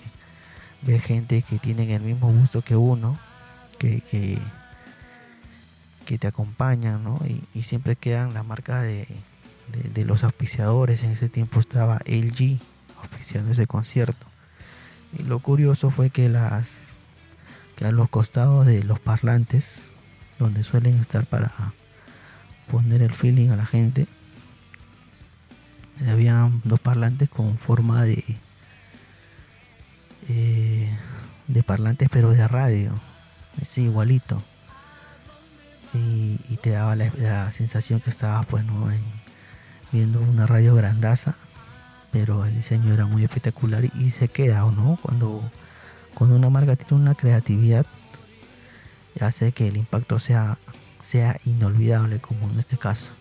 ve 0.83 1.01
gente 1.01 1.43
que 1.43 1.59
tienen 1.59 1.91
el 1.91 2.03
mismo 2.03 2.33
gusto 2.33 2.63
que 2.63 2.77
uno, 2.77 3.19
que, 3.79 4.01
que, 4.03 4.39
que 6.07 6.17
te 6.17 6.27
acompañan, 6.27 7.05
¿no? 7.05 7.21
Y, 7.53 7.63
siempre 7.63 7.97
quedan 7.97 8.33
la 8.33 8.43
marca 8.43 8.81
de, 8.81 9.07
los 10.07 10.25
auspiciadores. 10.25 11.03
En 11.03 11.11
ese 11.11 11.29
tiempo 11.29 11.61
estaba 11.61 12.01
LG 12.07 12.59
auspiciando 12.99 13.53
ese 13.53 13.67
concierto. 13.67 14.27
Y 15.19 15.25
lo 15.25 15.41
curioso 15.41 15.91
fue 15.91 16.09
que 16.09 16.31
las 16.31 16.93
que 17.77 17.85
a 17.85 17.93
los 17.93 18.09
costados 18.09 18.65
de 18.65 18.83
los 18.85 18.99
parlantes, 19.01 19.83
donde 20.39 20.65
suelen 20.65 20.95
estar 20.99 21.27
para 21.27 21.53
poner 22.71 23.03
el 23.03 23.13
feeling 23.13 23.51
a 23.51 23.57
la 23.57 23.67
gente, 23.67 24.07
había 26.09 26.51
dos 26.65 26.81
parlantes 26.81 27.29
con 27.29 27.59
forma 27.59 28.05
de 28.05 28.25
eh, 30.29 30.97
de 31.49 31.63
parlantes 31.63 32.09
pero 32.11 32.31
de 32.31 32.49
radio, 32.49 32.93
es 33.61 33.77
igualito 33.77 34.43
y, 35.95 36.57
te 36.63 36.71
daba 36.71 36.97
la, 36.97 37.53
sensación 37.53 38.01
que 38.01 38.11
estabas 38.11 38.47
pues 38.47 38.65
viendo 39.93 40.21
una 40.21 40.47
radio 40.47 40.75
grandaza 40.75 41.37
pero 42.13 42.45
el 42.45 42.55
diseño 42.55 42.93
era 42.95 43.07
muy 43.07 43.25
espectacular 43.25 43.85
y, 43.85 44.11
se 44.11 44.29
queda 44.29 44.65
o 44.65 44.73
no 44.73 44.99
cuando 45.03 45.43
cuando 46.15 46.37
una 46.37 46.49
marca 46.49 46.77
tiene 46.77 47.03
una 47.03 47.15
creatividad 47.15 47.85
hace 49.21 49.53
que 49.53 49.69
el 49.69 49.77
impacto 49.77 50.19
sea 50.19 50.59
sea 51.01 51.39
inolvidable 51.45 52.21
como 52.21 52.51
en 52.51 52.59
este 52.59 52.77
caso. 52.79 53.13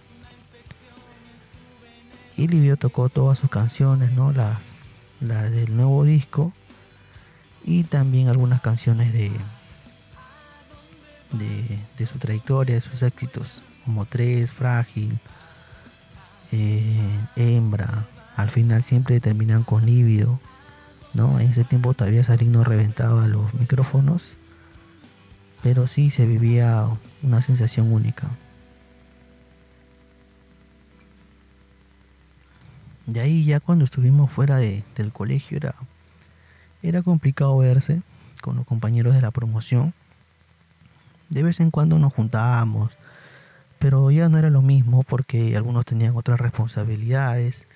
Y 2.37 2.47
Livio 2.47 2.77
tocó 2.77 3.09
todas 3.09 3.39
sus 3.39 3.49
canciones 3.49 4.11
no 4.11 4.31
las 4.31 4.83
las 5.21 5.51
del 5.51 5.75
nuevo 5.75 6.03
disco 6.03 6.51
y 7.63 7.83
también 7.83 8.27
algunas 8.27 8.61
canciones 8.61 9.13
de 9.13 9.31
de, 11.37 12.05
su 12.05 12.17
trayectoria, 12.19 12.75
de 12.75 12.81
sus 12.81 13.01
éxitos, 13.03 13.63
como 13.83 14.05
Tres, 14.05 14.51
Frágil, 14.51 15.19
eh, 16.51 17.19
Hembra, 17.35 18.05
al 18.35 18.49
final 18.49 18.83
siempre 18.83 19.19
terminan 19.19 19.63
con 19.63 19.85
Lívido, 19.85 20.39
¿no? 21.13 21.39
En 21.39 21.49
ese 21.49 21.63
tiempo 21.63 21.93
todavía 21.93 22.23
Sarín 22.23 22.51
no 22.51 22.63
reventaba 22.63 23.27
los 23.27 23.53
micrófonos, 23.53 24.37
pero 25.63 25.87
sí 25.87 26.09
se 26.09 26.25
vivía 26.25 26.87
una 27.23 27.41
sensación 27.41 27.91
única. 27.91 28.29
De 33.05 33.21
ahí 33.21 33.45
ya 33.45 33.59
cuando 33.59 33.85
estuvimos 33.85 34.31
fuera 34.31 34.57
del 34.57 34.83
colegio 35.13 35.57
era, 35.57 35.75
era 36.81 37.03
complicado 37.03 37.57
verse 37.57 38.01
con 38.41 38.55
los 38.57 38.65
compañeros 38.65 39.13
de 39.13 39.21
la 39.21 39.31
promoción. 39.31 39.93
De 41.29 41.43
vez 41.43 41.59
en 41.59 41.71
cuando 41.71 41.97
nos 41.99 42.13
juntábamos, 42.13 42.97
pero 43.79 44.09
ya 44.11 44.29
no 44.29 44.37
era 44.37 44.49
lo 44.49 44.61
mismo 44.61 45.03
porque 45.03 45.55
algunos 45.57 45.85
tenían 45.85 46.15
otras 46.15 46.39
responsabilidades, 46.39 47.67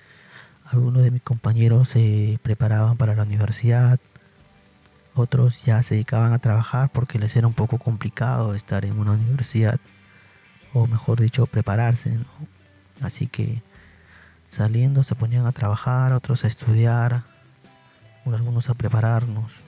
algunos 0.64 1.02
de 1.02 1.10
mis 1.10 1.22
compañeros 1.22 1.88
se 1.88 2.38
preparaban 2.42 2.96
para 2.96 3.14
la 3.14 3.24
universidad, 3.24 3.98
otros 5.14 5.64
ya 5.64 5.82
se 5.82 5.94
dedicaban 5.94 6.32
a 6.32 6.38
trabajar 6.38 6.90
porque 6.90 7.18
les 7.18 7.34
era 7.36 7.46
un 7.46 7.54
poco 7.54 7.78
complicado 7.78 8.54
estar 8.54 8.84
en 8.84 8.98
una 8.98 9.12
universidad, 9.12 9.78
o 10.72 10.86
mejor 10.86 11.20
dicho, 11.20 11.46
prepararse. 11.46 12.18
Así 13.00 13.26
que 13.26 13.62
saliendo 14.48 15.02
se 15.04 15.14
ponían 15.14 15.46
a 15.46 15.52
trabajar, 15.52 16.12
otros 16.12 16.44
a 16.44 16.48
estudiar, 16.48 17.24
algunos 18.26 18.70
a 18.70 18.74
prepararnos. 18.74 19.64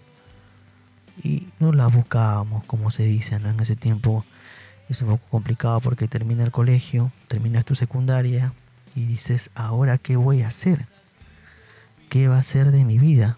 Y 1.20 1.48
no 1.58 1.72
la 1.72 1.86
buscábamos, 1.88 2.64
como 2.64 2.90
se 2.90 3.04
dice, 3.04 3.34
en 3.34 3.60
ese 3.60 3.76
tiempo 3.76 4.24
es 4.88 5.02
un 5.02 5.08
poco 5.08 5.26
complicado 5.30 5.80
porque 5.80 6.08
termina 6.08 6.44
el 6.44 6.50
colegio, 6.50 7.10
terminas 7.28 7.64
tu 7.64 7.74
secundaria 7.74 8.52
y 8.94 9.06
dices, 9.06 9.50
ahora 9.54 9.98
qué 9.98 10.16
voy 10.16 10.42
a 10.42 10.48
hacer, 10.48 10.86
qué 12.08 12.28
va 12.28 12.38
a 12.38 12.42
ser 12.42 12.70
de 12.72 12.84
mi 12.84 12.98
vida. 12.98 13.36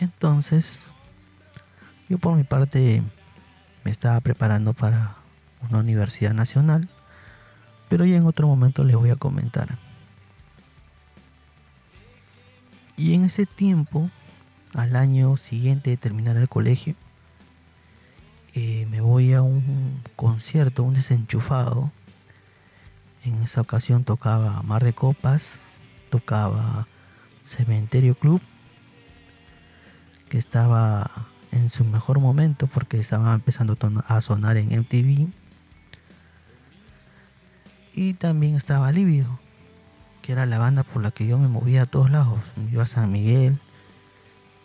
Entonces, 0.00 0.80
yo 2.08 2.18
por 2.18 2.34
mi 2.34 2.44
parte 2.44 3.02
me 3.84 3.90
estaba 3.90 4.20
preparando 4.20 4.72
para 4.72 5.16
una 5.68 5.78
universidad 5.78 6.34
nacional, 6.34 6.88
pero 7.88 8.04
ya 8.04 8.16
en 8.16 8.26
otro 8.26 8.48
momento 8.48 8.84
les 8.84 8.96
voy 8.96 9.10
a 9.10 9.16
comentar. 9.16 9.76
Y 12.96 13.14
en 13.14 13.24
ese 13.24 13.46
tiempo, 13.46 14.10
al 14.74 14.96
año 14.96 15.36
siguiente 15.36 15.90
de 15.90 15.96
terminar 15.96 16.36
el 16.36 16.48
colegio, 16.48 16.94
eh, 18.54 18.86
me 18.90 19.00
voy 19.00 19.32
a 19.32 19.42
un 19.42 20.02
concierto, 20.14 20.82
un 20.82 20.94
desenchufado. 20.94 21.90
En 23.24 23.42
esa 23.42 23.60
ocasión 23.60 24.04
tocaba 24.04 24.62
Mar 24.62 24.84
de 24.84 24.92
Copas, 24.92 25.74
tocaba 26.10 26.86
Cementerio 27.42 28.14
Club, 28.14 28.42
que 30.28 30.38
estaba 30.38 31.10
en 31.50 31.70
su 31.70 31.84
mejor 31.84 32.18
momento 32.18 32.66
porque 32.66 32.98
estaba 32.98 33.34
empezando 33.34 33.76
a 34.06 34.20
sonar 34.20 34.56
en 34.56 34.78
MTV. 34.78 35.28
Y 37.94 38.14
también 38.14 38.56
estaba 38.56 38.92
Lívido, 38.92 39.38
que 40.20 40.32
era 40.32 40.46
la 40.46 40.58
banda 40.58 40.82
por 40.82 41.02
la 41.02 41.10
que 41.10 41.26
yo 41.26 41.38
me 41.38 41.48
movía 41.48 41.82
a 41.82 41.86
todos 41.86 42.10
lados. 42.10 42.40
Me 42.56 42.70
iba 42.70 42.82
a 42.82 42.86
San 42.86 43.10
Miguel, 43.12 43.58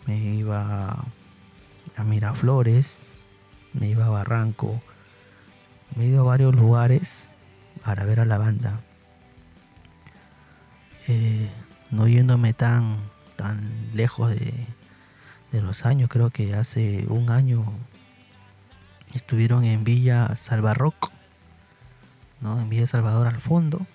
me 0.07 0.17
iba 0.17 1.05
a 1.95 2.03
Miraflores, 2.03 3.19
me 3.73 3.89
iba 3.89 4.05
a 4.05 4.09
Barranco, 4.09 4.81
me 5.95 6.05
he 6.05 6.07
ido 6.07 6.21
a 6.21 6.23
varios 6.23 6.55
lugares 6.55 7.29
para 7.83 8.05
ver 8.05 8.19
a 8.19 8.25
la 8.25 8.37
banda. 8.37 8.79
Eh, 11.07 11.49
no 11.91 12.07
yéndome 12.07 12.53
tan, 12.53 12.97
tan 13.35 13.71
lejos 13.93 14.31
de, 14.31 14.67
los 15.51 15.87
años, 15.87 16.09
creo 16.09 16.29
que 16.29 16.53
hace 16.53 17.07
un 17.09 17.31
año 17.31 17.65
estuvieron 19.15 19.63
en 19.63 19.83
Villa 19.83 20.35
Salvarroc, 20.35 21.11
¿no? 22.41 22.61
en 22.61 22.69
Villa 22.69 22.85
Salvador 22.85 23.25
al 23.25 23.41
fondo. 23.41 23.87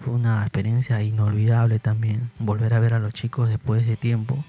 Fue 0.00 0.14
una 0.14 0.42
experiencia 0.42 1.02
inolvidable 1.02 1.78
también 1.78 2.30
volver 2.38 2.74
a 2.74 2.80
ver 2.80 2.94
a 2.94 2.98
los 2.98 3.14
chicos 3.14 3.48
después 3.48 3.86
de 3.86 3.96
tiempo. 3.96 4.44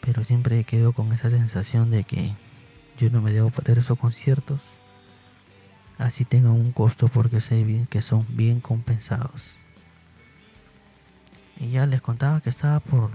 Pero 0.00 0.24
siempre 0.24 0.64
quedo 0.64 0.92
con 0.92 1.12
esa 1.12 1.30
sensación 1.30 1.90
de 1.90 2.04
que 2.04 2.32
yo 2.98 3.10
no 3.10 3.20
me 3.20 3.32
debo 3.32 3.50
perder 3.50 3.78
esos 3.78 3.98
conciertos. 3.98 4.78
Así 5.98 6.24
tengan 6.24 6.52
un 6.52 6.72
costo 6.72 7.08
porque 7.08 7.40
sé 7.40 7.64
bien 7.64 7.86
que 7.86 8.02
son 8.02 8.26
bien 8.30 8.60
compensados. 8.60 9.56
Y 11.58 11.70
ya 11.70 11.86
les 11.86 12.02
contaba 12.02 12.40
que 12.40 12.50
estaba 12.50 12.80
por 12.80 13.10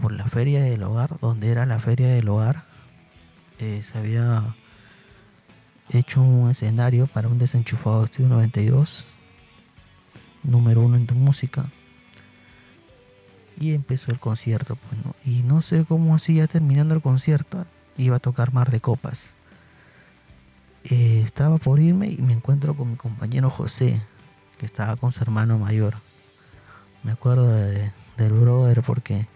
por 0.00 0.12
la 0.12 0.26
feria 0.26 0.62
del 0.62 0.82
hogar 0.82 1.18
donde 1.20 1.50
era 1.50 1.66
la 1.66 1.78
feria 1.78 2.08
del 2.08 2.28
hogar. 2.28 2.62
Eh, 3.58 3.82
se 3.82 3.98
había 3.98 4.54
hecho 5.90 6.22
un 6.22 6.50
escenario 6.50 7.06
para 7.06 7.28
un 7.28 7.38
desenchufado 7.38 8.04
estudio 8.04 8.28
92 8.28 9.06
número 10.42 10.82
uno 10.82 10.96
en 10.96 11.06
tu 11.06 11.14
música 11.14 11.66
y 13.58 13.72
empezó 13.72 14.10
el 14.10 14.18
concierto. 14.18 14.76
Pues, 14.76 15.00
Y 15.24 15.42
no 15.42 15.62
sé 15.62 15.84
cómo 15.84 16.14
hacía 16.14 16.46
terminando 16.46 16.94
el 16.94 17.02
concierto, 17.02 17.66
iba 17.96 18.16
a 18.16 18.20
tocar 18.20 18.52
Mar 18.52 18.70
de 18.70 18.80
Copas. 18.80 19.36
Eh, 20.84 21.22
estaba 21.24 21.56
por 21.56 21.80
irme 21.80 22.08
y 22.08 22.18
me 22.18 22.32
encuentro 22.32 22.74
con 22.74 22.90
mi 22.90 22.96
compañero 22.96 23.48
José, 23.50 24.00
que 24.58 24.66
estaba 24.66 24.96
con 24.96 25.12
su 25.12 25.22
hermano 25.22 25.58
mayor. 25.58 25.94
Me 27.02 27.12
acuerdo 27.12 27.50
del 27.52 28.32
brother 28.32 28.82
porque 28.82 29.26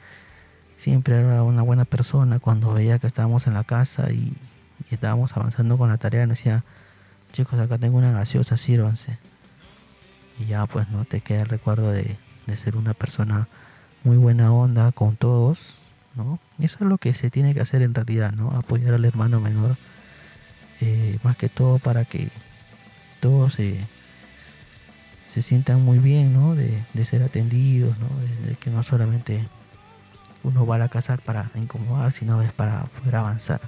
siempre 0.76 1.20
era 1.20 1.42
una 1.42 1.62
buena 1.62 1.84
persona 1.84 2.38
cuando 2.38 2.72
veía 2.72 2.98
que 2.98 3.06
estábamos 3.06 3.46
en 3.46 3.54
la 3.54 3.64
casa 3.64 4.10
y, 4.10 4.34
estábamos 4.94 5.36
avanzando 5.36 5.78
con 5.78 5.88
la 5.88 5.98
tarea. 5.98 6.26
Nos 6.26 6.38
decía, 6.38 6.64
chicos, 7.32 7.58
acá 7.58 7.78
tengo 7.78 7.98
una 7.98 8.12
gaseosa, 8.12 8.56
sírvanse. 8.56 9.18
Y 10.38 10.46
ya 10.46 10.66
pues 10.66 10.88
no 10.90 11.04
te 11.04 11.20
queda 11.20 11.42
el 11.42 11.48
recuerdo 11.48 11.90
de, 11.90 12.16
de 12.46 12.56
ser 12.56 12.76
una 12.76 12.94
persona 12.94 13.48
muy 14.04 14.16
buena 14.16 14.52
onda 14.52 14.92
con 14.92 15.16
todos, 15.16 15.74
¿no? 16.14 16.38
Eso 16.58 16.78
es 16.80 16.86
lo 16.86 16.98
que 16.98 17.14
se 17.14 17.30
tiene 17.30 17.54
que 17.54 17.60
hacer 17.60 17.82
en 17.82 17.94
realidad, 17.94 18.32
¿no? 18.32 18.50
Apoyar 18.50 18.94
al 18.94 19.04
hermano 19.04 19.40
menor, 19.40 19.76
eh, 20.80 21.18
más 21.22 21.36
que 21.36 21.48
todo 21.48 21.78
para 21.78 22.04
que 22.04 22.28
todos 23.20 23.54
se, 23.54 23.78
se 25.24 25.42
sientan 25.42 25.84
muy 25.84 25.98
bien, 25.98 26.32
¿no? 26.32 26.54
De, 26.54 27.04
ser 27.04 27.22
atendidos, 27.22 27.96
¿no? 27.98 28.08
De, 28.46 28.56
que 28.56 28.70
no 28.70 28.82
solamente 28.82 29.46
uno 30.42 30.66
va 30.66 30.76
a 30.76 30.78
la 30.78 30.88
casa 30.88 31.16
para 31.16 31.50
incomodar, 31.54 32.12
sino 32.12 32.40
es 32.42 32.52
para 32.52 32.84
poder 32.84 33.16
avanzar. 33.16 33.60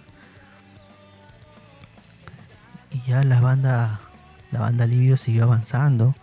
Y 2.90 3.03
ya 3.03 3.22
la 3.22 3.40
banda, 3.40 4.00
la 4.50 4.61
banda 4.61 4.87
Livio 4.87 5.16
siguió 5.16 5.44
avanzando, 5.44 6.14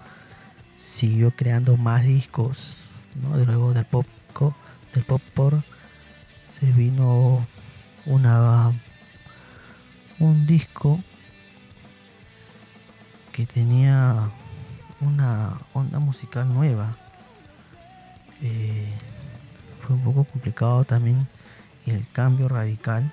siguió 0.76 1.32
creando 1.32 1.78
más 1.78 2.04
discos, 2.04 2.76
de 3.16 3.46
luego 3.46 3.74
del 3.74 3.86
pop 3.86 4.06
del 4.94 5.04
pop 5.04 5.22
por 5.34 5.64
se 6.50 6.72
vino 6.72 7.46
una 8.06 8.72
un 10.20 10.46
disco 10.46 11.00
que 13.32 13.46
tenía 13.46 14.30
una 15.02 15.58
onda 15.74 16.00
musical 16.00 16.52
nueva. 16.52 16.96
Eh, 18.42 18.92
fue 19.82 19.96
un 19.96 20.04
poco 20.04 20.24
complicado 20.26 20.84
también 20.84 21.28
el 21.86 22.06
cambio 22.12 22.48
radical 22.48 23.12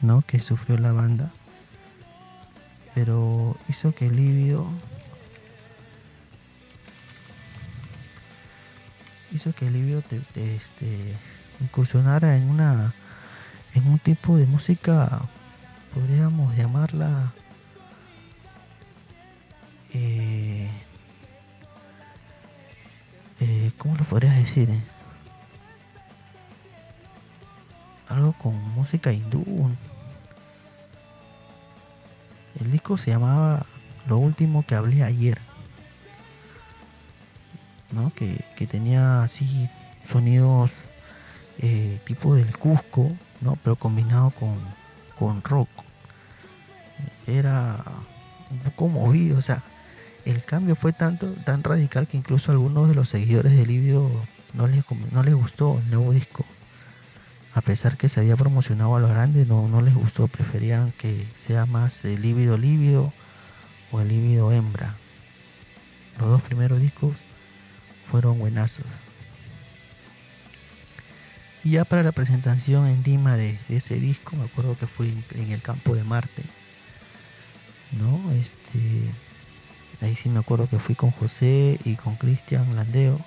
¿no? 0.00 0.22
que 0.22 0.40
sufrió 0.40 0.78
la 0.78 0.92
banda 0.92 1.30
pero 2.98 3.56
hizo 3.68 3.94
que 3.94 4.06
el 4.06 4.16
Lívido 4.16 4.66
hizo 9.30 9.52
que 9.52 9.70
Livio 9.70 10.02
te, 10.02 10.20
este, 10.56 11.14
incursionara 11.60 12.36
en 12.36 12.50
una 12.50 12.92
en 13.74 13.86
un 13.86 14.00
tipo 14.00 14.36
de 14.36 14.46
música 14.46 15.20
podríamos 15.94 16.56
llamarla 16.56 17.32
eh, 19.94 20.68
eh, 23.38 23.70
¿cómo 23.78 23.94
lo 23.94 24.02
podrías 24.02 24.34
decir? 24.34 24.68
Algo 28.08 28.32
con 28.32 28.56
música 28.74 29.12
hindú. 29.12 29.70
El 32.60 32.70
disco 32.70 32.96
se 32.96 33.10
llamaba 33.10 33.66
Lo 34.06 34.18
último 34.18 34.64
que 34.66 34.74
hablé 34.74 35.02
ayer. 35.02 35.38
Que, 38.14 38.66
tenía 38.66 39.22
así 39.22 39.68
sonidos 40.04 40.72
eh, 41.58 42.00
tipo 42.04 42.34
del 42.34 42.56
Cusco, 42.56 43.12
¿no? 43.40 43.56
Pero 43.62 43.76
combinado 43.76 44.32
con, 45.18 45.42
rock. 45.42 45.68
Era 47.26 47.84
un 48.50 48.58
poco 48.58 48.88
movido, 48.88 49.38
o 49.38 49.42
sea, 49.42 49.62
el 50.24 50.44
cambio 50.44 50.76
fue 50.76 50.92
tanto, 50.92 51.32
tan 51.44 51.62
radical 51.62 52.06
que 52.06 52.16
incluso 52.16 52.52
algunos 52.52 52.88
de 52.88 52.94
los 52.94 53.08
seguidores 53.08 53.56
de 53.56 53.66
Libido 53.66 54.10
no 54.54 54.66
les, 54.66 54.84
no 55.12 55.22
les 55.22 55.34
gustó 55.34 55.78
el 55.78 55.90
nuevo 55.90 56.12
disco. 56.12 56.44
A 57.58 57.60
pesar 57.60 57.96
que 57.96 58.08
se 58.08 58.20
había 58.20 58.36
promocionado 58.36 58.94
a 58.94 59.00
lo 59.00 59.08
grande, 59.08 59.44
no, 59.44 59.82
les 59.82 59.92
gustó, 59.92 60.28
preferían 60.28 60.92
que 60.92 61.26
sea 61.36 61.66
más 61.66 62.04
el 62.04 62.22
lívido 62.22 62.56
lívido 62.56 63.12
o 63.90 64.00
el 64.00 64.06
lívido 64.06 64.52
hembra. 64.52 64.94
Los 66.20 66.28
dos 66.28 66.42
primeros 66.42 66.80
discos 66.80 67.16
fueron 68.08 68.38
buenazos. 68.38 68.84
Y 71.64 71.72
ya 71.72 71.84
para 71.84 72.04
la 72.04 72.12
presentación 72.12 72.86
en 72.86 73.02
Lima 73.02 73.36
de, 73.36 73.58
ese 73.68 73.96
disco, 73.96 74.36
me 74.36 74.44
acuerdo 74.44 74.76
que 74.76 74.86
fui 74.86 75.12
en 75.34 75.50
el 75.50 75.60
campo 75.60 75.96
de 75.96 76.04
Marte. 76.04 76.44
¿No? 77.90 78.30
Este. 78.34 79.12
Ahí 80.00 80.14
sí 80.14 80.28
me 80.28 80.38
acuerdo 80.38 80.68
que 80.68 80.78
fui 80.78 80.94
con 80.94 81.10
José 81.10 81.80
y 81.84 81.96
con 81.96 82.14
Cristian 82.14 82.76
Landeo. 82.76 83.18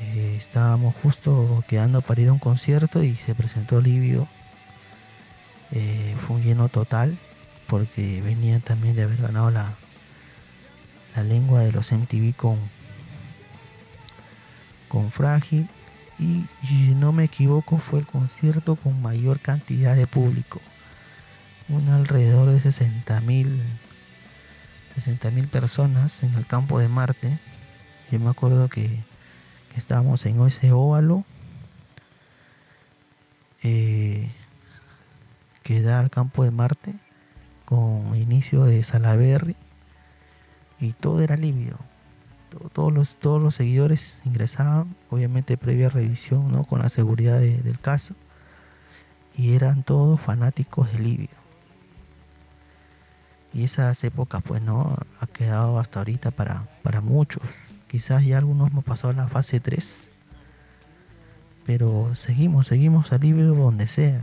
Eh, 0.00 0.34
estábamos 0.36 0.94
justo 1.02 1.64
quedando 1.68 2.00
para 2.00 2.20
ir 2.20 2.28
a 2.28 2.32
un 2.32 2.38
concierto 2.38 3.02
y 3.02 3.16
se 3.16 3.34
presentó 3.34 3.80
Livio. 3.80 4.26
Eh, 5.72 6.16
fue 6.26 6.36
un 6.36 6.42
lleno 6.42 6.68
total 6.68 7.18
porque 7.66 8.20
venía 8.22 8.58
también 8.60 8.96
de 8.96 9.04
haber 9.04 9.18
ganado 9.18 9.50
la, 9.50 9.74
la 11.14 11.22
lengua 11.22 11.60
de 11.60 11.72
los 11.72 11.92
MTV 11.92 12.34
con, 12.34 12.58
con 14.88 15.10
Frágil. 15.10 15.68
Y 16.18 16.44
si 16.66 16.94
no 16.94 17.12
me 17.12 17.24
equivoco 17.24 17.78
fue 17.78 18.00
el 18.00 18.06
concierto 18.06 18.76
con 18.76 19.00
mayor 19.00 19.40
cantidad 19.40 19.96
de 19.96 20.06
público. 20.06 20.60
Un 21.68 21.88
alrededor 21.88 22.50
de 22.50 22.60
60 22.60 23.20
mil 23.20 23.62
60 24.94 25.30
mil 25.30 25.48
personas 25.48 26.22
en 26.22 26.34
el 26.34 26.46
campo 26.46 26.78
de 26.78 26.88
Marte. 26.88 27.38
Yo 28.10 28.18
me 28.18 28.30
acuerdo 28.30 28.68
que, 28.68 29.02
estábamos 29.76 30.24
en 30.26 30.44
ese 30.46 30.72
óvalo 30.72 31.24
eh, 33.62 34.30
que 35.62 35.82
da 35.82 35.98
al 35.98 36.10
campo 36.10 36.44
de 36.44 36.50
Marte 36.50 36.94
con 37.64 38.16
inicio 38.16 38.64
de 38.64 38.82
Salaberry 38.82 39.56
y 40.80 40.92
todo 40.92 41.20
era 41.22 41.36
limpio. 41.36 41.76
Todos 42.72 42.92
los, 42.92 43.16
todos 43.16 43.40
los 43.40 43.54
seguidores 43.54 44.16
ingresaban, 44.24 44.96
obviamente 45.08 45.56
previa 45.56 45.88
revisión, 45.88 46.50
¿no? 46.50 46.64
con 46.64 46.80
la 46.80 46.88
seguridad 46.88 47.38
del 47.38 47.78
caso, 47.78 48.14
y 49.36 49.54
eran 49.54 49.84
todos 49.84 50.20
fanáticos 50.20 50.90
de 50.90 50.98
Libio. 50.98 51.28
Y 53.52 53.64
esas 53.64 54.02
épocas, 54.04 54.42
pues, 54.44 54.62
¿no? 54.62 54.96
Ha 55.20 55.26
quedado 55.26 55.78
hasta 55.78 56.00
ahorita 56.00 56.30
para, 56.30 56.66
para 56.82 57.00
muchos. 57.00 57.79
Quizás 57.90 58.24
ya 58.24 58.38
algunos 58.38 58.70
hemos 58.70 58.84
pasado 58.84 59.08
a 59.08 59.16
la 59.16 59.26
fase 59.26 59.58
3, 59.58 60.12
pero 61.66 62.14
seguimos, 62.14 62.68
seguimos 62.68 63.12
a 63.12 63.18
Libio 63.18 63.52
donde 63.52 63.88
sea. 63.88 64.20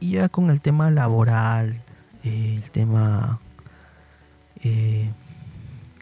Y 0.00 0.10
ya 0.10 0.28
con 0.28 0.50
el 0.50 0.60
tema 0.60 0.90
laboral, 0.90 1.80
eh, 2.24 2.60
el 2.62 2.70
tema 2.70 3.40
eh, 4.62 5.10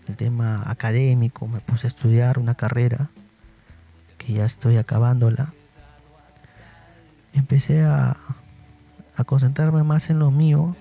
el 0.09 0.17
tema 0.17 0.69
académico, 0.69 1.47
me 1.47 1.61
puse 1.61 1.87
a 1.87 1.89
estudiar 1.89 2.41
una 2.41 2.57
carrera 2.57 3.11
que 4.17 4.33
ya 4.33 4.45
estoy 4.45 4.77
acabándola. 4.77 5.53
Empecé 7.33 7.85
a 7.85 8.17
concentrarme 9.25 9.85
más 9.85 10.11
en 10.11 10.19
lo 10.19 10.33
mío, 10.33 10.75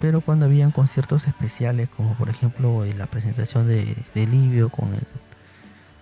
pero 0.00 0.22
cuando 0.22 0.46
habían 0.46 0.70
conciertos 0.70 1.26
especiales, 1.26 1.88
como 1.90 2.14
por 2.14 2.30
ejemplo 2.30 2.84
la 2.96 3.06
presentación 3.06 3.68
de, 3.68 3.94
de 4.14 4.26
Livio 4.26 4.70
con 4.70 4.94
el, 4.94 5.06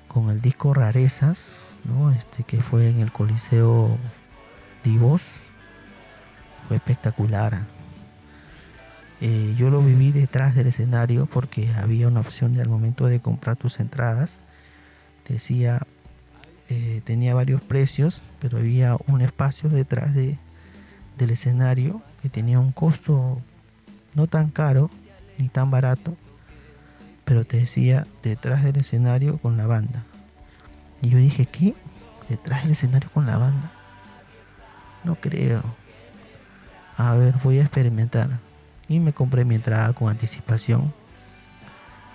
con 0.07 0.31
el 0.31 0.41
disco 0.41 0.73
Rarezas, 0.73 1.65
¿no? 1.85 2.13
este, 2.13 2.45
que 2.45 2.61
fue 2.61 2.89
en 2.89 3.01
el 3.01 3.11
Coliseo 3.13 3.99
Divos, 4.85 5.41
fue 6.69 6.77
espectacular. 6.77 7.59
Eh, 9.21 9.55
yo 9.59 9.69
lo 9.69 9.83
viví 9.83 10.13
detrás 10.13 10.55
del 10.55 10.69
escenario 10.69 11.27
porque 11.27 11.69
había 11.75 12.07
una 12.07 12.21
opción 12.21 12.55
de, 12.55 12.63
al 12.63 12.69
momento 12.69 13.07
de 13.07 13.19
comprar 13.19 13.57
tus 13.57 13.81
entradas. 13.81 14.39
Decía, 15.29 15.81
eh, 16.69 17.01
tenía 17.05 17.35
varios 17.35 17.61
precios, 17.61 18.23
pero 18.39 18.59
había 18.59 18.97
un 19.09 19.23
espacio 19.23 19.69
detrás 19.69 20.15
de, 20.15 20.39
del 21.19 21.31
escenario 21.31 22.01
que 22.23 22.29
tenía 22.29 22.61
un 22.61 22.71
costo 22.71 23.43
no 24.19 24.27
tan 24.27 24.51
caro 24.51 24.91
ni 25.39 25.49
tan 25.49 25.71
barato, 25.71 26.17
pero 27.25 27.45
te 27.45 27.59
decía 27.59 28.05
detrás 28.25 28.65
del 28.65 28.77
escenario 28.77 29.39
con 29.39 29.57
la 29.57 29.69
banda. 29.69 30.03
Y 31.01 31.11
yo 31.11 31.19
dije, 31.19 31.47
¿qué? 31.47 31.77
¿Detrás 32.29 32.63
del 32.63 32.73
escenario 32.73 33.09
con 33.15 33.27
la 33.27 33.39
banda? 33.39 33.71
No 35.05 35.15
creo. 35.15 35.63
A 36.97 37.15
ver, 37.15 37.37
voy 37.45 37.59
a 37.59 37.63
experimentar. 37.63 38.29
Y 38.89 38.99
me 38.99 39.13
compré 39.13 39.45
mi 39.45 39.55
entrada 39.55 39.93
con 39.93 40.11
anticipación 40.11 40.93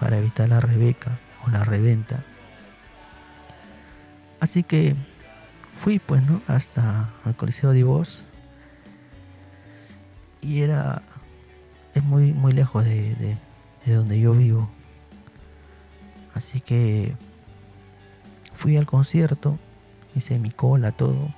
para 0.02 0.18
evitar 0.18 0.50
la 0.50 0.60
rebeca 0.60 1.18
o 1.48 1.52
la 1.52 1.64
reventa. 1.64 2.22
Así 4.42 4.64
que 4.64 4.94
fui 5.80 6.00
pues, 6.00 6.22
¿no? 6.24 6.42
Hasta 6.48 7.10
el 7.26 7.34
Coliseo 7.36 7.72
de 7.72 7.86
Voz. 7.86 8.28
Y 10.42 10.64
era, 10.64 11.02
es 11.94 12.04
muy, 12.04 12.34
muy 12.34 12.54
lejos 12.54 12.84
de, 12.84 13.38
de 13.86 13.94
donde 13.94 14.20
yo 14.20 14.34
vivo. 14.34 14.70
Así 16.34 16.62
que 16.62 17.16
fui 18.54 18.78
al 18.78 18.86
concierto, 18.86 19.60
hice 20.16 20.40
mi 20.40 20.52
cola, 20.52 20.92
todo. 20.92 21.34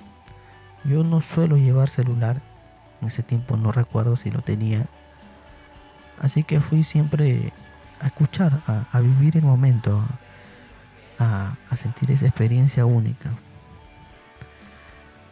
Yo 0.84 1.04
no 1.04 1.20
suelo 1.20 1.56
llevar 1.56 1.90
celular 1.90 2.40
en 3.00 3.08
ese 3.08 3.22
tiempo 3.22 3.56
no 3.56 3.72
recuerdo 3.72 4.16
si 4.16 4.30
lo 4.30 4.40
tenía. 4.40 4.86
Así 6.20 6.44
que 6.44 6.60
fui 6.60 6.82
siempre 6.82 7.52
a 8.00 8.06
escuchar, 8.06 8.60
a, 8.66 9.00
vivir 9.00 9.36
el 9.36 9.42
momento, 9.42 10.02
a, 11.18 11.56
sentir 11.76 12.10
esa 12.10 12.26
experiencia 12.26 12.86
única. 12.86 13.30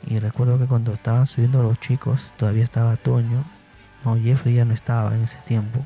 Y 0.07 0.19
recuerdo 0.19 0.59
que 0.59 0.67
cuando 0.67 0.93
estaban 0.93 1.27
subiendo 1.27 1.63
los 1.63 1.81
chicos, 1.81 2.35
todavía 2.37 2.65
estaba 2.65 2.97
Toño, 2.97 3.45
no, 4.05 4.17
Jeffrey 4.17 4.55
ya 4.55 4.65
no 4.65 4.75
estaba 4.75 5.15
en 5.15 5.23
ese 5.23 5.39
tiempo, 5.43 5.85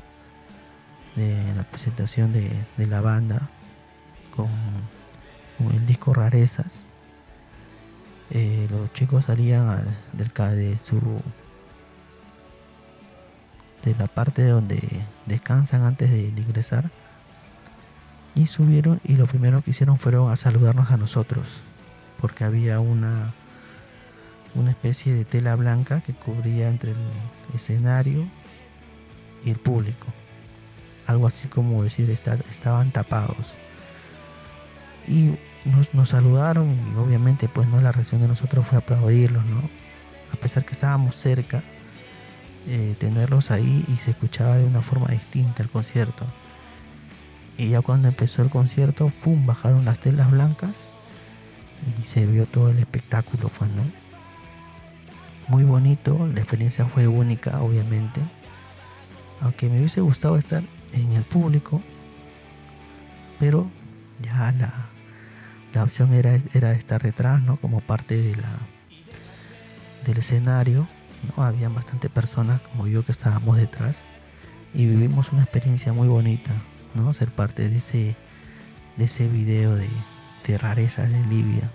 de 1.15 1.53
la 1.55 1.63
presentación 1.63 2.31
de, 2.33 2.51
la 2.77 3.01
banda 3.01 3.49
con, 4.35 4.49
el 5.73 5.85
disco 5.85 6.13
Rarezas. 6.13 6.87
Eh, 8.31 8.67
los 8.69 8.93
chicos 8.93 9.25
salían 9.25 9.83
del, 10.13 10.31
de 10.55 10.77
su 10.77 10.99
de 13.83 13.95
la 13.95 14.07
parte 14.07 14.45
donde 14.45 14.79
descansan 15.25 15.83
antes 15.83 16.11
de, 16.11 16.27
ingresar 16.27 16.91
y 18.35 18.45
subieron 18.45 18.99
y 19.03 19.15
lo 19.15 19.25
primero 19.25 19.61
que 19.61 19.71
hicieron 19.71 19.97
fueron 19.97 20.31
a 20.31 20.35
saludarnos 20.35 20.91
a 20.91 20.97
nosotros 20.97 21.61
porque 22.21 22.43
había 22.43 22.79
una 22.79 23.33
una 24.55 24.71
especie 24.71 25.13
de 25.13 25.25
tela 25.25 25.55
blanca 25.55 26.01
que 26.01 26.13
cubría 26.13 26.69
entre 26.69 26.91
el 26.91 26.97
escenario 27.53 28.27
y 29.45 29.51
el 29.51 29.57
público 29.57 30.07
algo 31.07 31.27
así 31.27 31.47
como 31.47 31.83
decir 31.83 32.09
estaban 32.09 32.91
tapados 32.91 33.55
y 35.07 35.35
nos, 35.65 35.93
nos, 35.93 36.09
saludaron 36.09 36.69
y 36.71 36.97
obviamente 36.97 37.47
pues 37.47 37.67
no 37.67 37.81
la 37.81 37.91
reacción 37.91 38.21
de 38.21 38.27
nosotros 38.27 38.67
fue 38.67 38.77
aplaudirlos 38.77 39.45
no 39.45 39.61
a 40.33 40.35
pesar 40.35 40.65
que 40.65 40.73
estábamos 40.73 41.15
cerca 41.15 41.63
eh, 42.67 42.95
tenerlos 42.99 43.51
ahí 43.51 43.85
y 43.87 43.95
se 43.95 44.11
escuchaba 44.11 44.57
de 44.57 44.65
una 44.65 44.81
forma 44.81 45.07
distinta 45.07 45.63
el 45.63 45.69
concierto. 45.69 46.25
Y 47.57 47.69
ya 47.69 47.81
cuando 47.81 48.07
empezó 48.07 48.41
el 48.43 48.49
concierto, 48.49 49.11
pum, 49.23 49.45
bajaron 49.45 49.85
las 49.85 49.99
telas 49.99 50.29
blancas 50.29 50.89
y 51.99 52.03
se 52.03 52.25
vio 52.25 52.45
todo 52.45 52.69
el 52.69 52.77
espectáculo, 52.77 53.49
pues, 53.57 53.71
¿no? 53.71 53.83
Muy 55.49 55.63
bonito, 55.63 56.29
la 56.33 56.39
experiencia 56.39 56.85
fue 56.85 57.07
única, 57.07 57.61
obviamente. 57.61 58.21
Aunque 59.41 59.69
me 59.69 59.79
hubiese 59.79 60.01
gustado 60.01 60.37
estar 60.37 60.63
en 60.93 61.11
el 61.11 61.23
público, 61.23 61.81
pero 63.39 63.69
ya 64.21 64.51
la, 64.53 64.71
la 65.73 65.83
opción 65.83 66.13
era, 66.13 66.37
era 66.53 66.71
estar 66.71 67.01
detrás, 67.01 67.41
¿no? 67.41 67.57
Como 67.57 67.81
parte 67.81 68.15
de 68.15 68.35
la, 68.35 68.51
del 70.05 70.19
escenario 70.19 70.87
¿no? 71.35 71.43
Habían 71.43 71.73
bastante 71.73 72.09
personas 72.09 72.61
como 72.61 72.87
yo 72.87 73.03
que 73.03 73.11
estábamos 73.11 73.57
detrás 73.57 74.07
y 74.73 74.85
vivimos 74.85 75.31
una 75.31 75.43
experiencia 75.43 75.93
muy 75.93 76.07
bonita, 76.07 76.51
¿no? 76.95 77.13
Ser 77.13 77.29
parte 77.29 77.69
de 77.69 77.77
ese, 77.77 78.15
de 78.97 79.05
ese 79.05 79.27
video 79.27 79.75
de, 79.75 79.89
de 80.45 80.57
rarezas 80.57 81.09
de 81.09 81.23
Libia. 81.25 81.71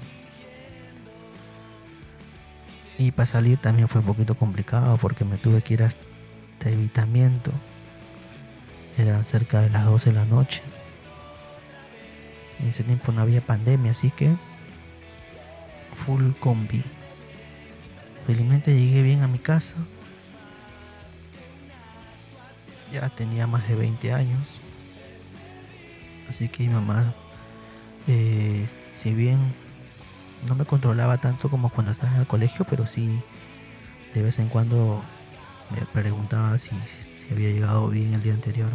Y 2.98 3.11
para 3.11 3.26
salir 3.26 3.59
también 3.59 3.88
fue 3.88 4.00
un 4.00 4.07
poquito 4.07 4.37
complicado 4.37 4.96
porque 4.98 5.24
me 5.24 5.37
tuve 5.37 5.62
que 5.62 5.74
ir 5.74 5.83
hasta 5.83 6.70
evitamiento. 6.70 7.50
Eran 8.96 9.24
cerca 9.24 9.61
de 9.61 9.70
las 9.70 9.85
12 9.85 10.11
de 10.11 10.16
la 10.16 10.24
noche. 10.24 10.62
En 12.61 12.68
ese 12.68 12.85
tiempo 12.85 13.11
no 13.11 13.20
había 13.20 13.40
pandemia, 13.40 13.90
así 13.90 14.11
que 14.11 14.35
full 16.07 16.30
combi. 16.38 16.85
Felizmente 18.26 18.74
llegué 18.74 19.02
bien 19.02 19.22
a 19.22 19.28
mi 19.28 19.38
casa. 19.38 19.76
Ya 22.92 23.09
tenía 23.09 23.46
más 23.46 23.68
de 23.68 23.74
20 23.74 24.12
años. 24.12 24.48
Así 26.30 26.48
que 26.48 26.64
mi 26.64 26.72
mamá 26.72 27.14
Eh, 28.07 28.66
si 28.92 29.14
bien 29.14 29.38
no 30.46 30.54
me 30.54 30.64
controlaba 30.64 31.18
tanto 31.18 31.48
como 31.48 31.70
cuando 31.70 31.92
estaba 31.92 32.14
en 32.14 32.20
el 32.20 32.26
colegio, 32.26 32.66
pero 32.68 32.87
sí 32.87 33.22
de 34.14 34.22
vez 34.22 34.38
en 34.38 34.48
cuando 34.48 35.02
me 35.70 35.85
preguntaba 35.87 36.57
si, 36.59 36.70
había 37.30 37.50
llegado 37.50 37.88
bien 37.88 38.14
el 38.14 38.22
día 38.22 38.35
anterior. 38.35 38.70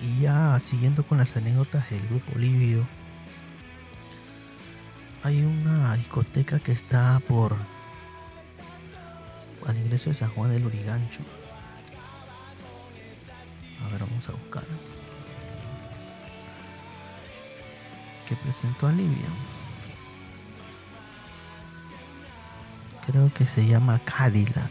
Y 0.00 0.20
ya 0.22 0.58
siguiendo 0.60 1.04
con 1.04 1.18
las 1.18 1.36
anécdotas 1.36 1.88
del 1.90 2.06
grupo 2.08 2.38
Lívido, 2.38 2.86
hay 5.22 5.42
una 5.42 5.94
discoteca 5.96 6.58
que 6.58 6.72
está 6.72 7.20
por 7.28 7.54
al 9.66 9.76
ingreso 9.76 10.08
de 10.10 10.14
San 10.14 10.30
Juan 10.30 10.50
del 10.50 10.64
Urigancho. 10.64 11.20
A 13.84 13.92
ver, 13.92 14.00
vamos 14.00 14.28
a 14.28 14.32
buscar. 14.32 14.64
Que 18.30 18.36
presentó 18.36 18.86
a. 18.86 18.94
Creo 23.06 23.30
que 23.34 23.44
se 23.44 23.66
llama 23.66 23.98
Cadillac. 24.04 24.70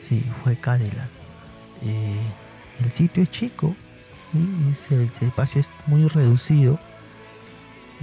Sí, 0.00 0.24
fue 0.42 0.56
Cadillac. 0.56 1.10
Eh, 1.82 2.16
el 2.80 2.90
sitio 2.90 3.22
es 3.22 3.30
chico, 3.30 3.76
el 4.32 5.10
espacio 5.20 5.60
es 5.60 5.68
muy 5.86 6.08
reducido, 6.08 6.80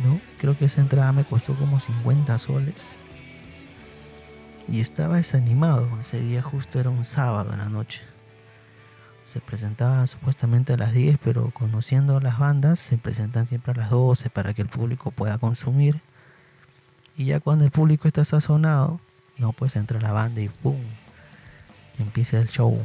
¿no? 0.04 0.22
Creo 0.39 0.56
que 0.56 0.65
esa 0.65 0.82
entrada 0.82 1.12
me 1.12 1.26
costó 1.26 1.56
como 1.56 1.80
50 1.80 2.38
soles. 2.38 3.02
Y 4.67 4.80
estaba 4.80 5.17
desanimado, 5.17 5.89
ese 6.00 6.20
día 6.20 6.44
justo 6.44 6.80
era 6.80 6.91
un 6.91 7.04
sábado 7.04 7.52
en 7.54 7.60
la 7.60 7.70
noche. 7.70 8.04
Se 9.23 9.39
presentaba 9.39 10.05
supuestamente 10.07 10.73
a 10.73 10.77
las 10.77 10.93
10, 10.93 11.17
pero 11.23 11.51
conociendo 11.51 12.19
las 12.19 12.39
bandas, 12.39 12.79
se 12.79 12.97
presentan 12.97 13.45
siempre 13.45 13.73
a 13.73 13.75
las 13.75 13.89
12 13.89 14.29
para 14.29 14.53
que 14.53 14.62
el 14.62 14.67
público 14.67 15.12
pueda 15.12 15.38
consumir. 15.38 16.01
Y 17.15 17.25
ya 17.25 17.39
cuando 17.39 17.65
el 17.65 17.71
público 17.71 18.07
está 18.07 18.25
sazonado, 18.25 18.99
no, 19.38 19.53
pues 19.53 19.75
entra 19.75 20.01
la 20.01 20.12
banda 20.12 20.41
y 20.41 20.49
¡pum! 20.49 20.77
Empieza 21.99 22.39
el 22.39 22.47
show 22.47 22.81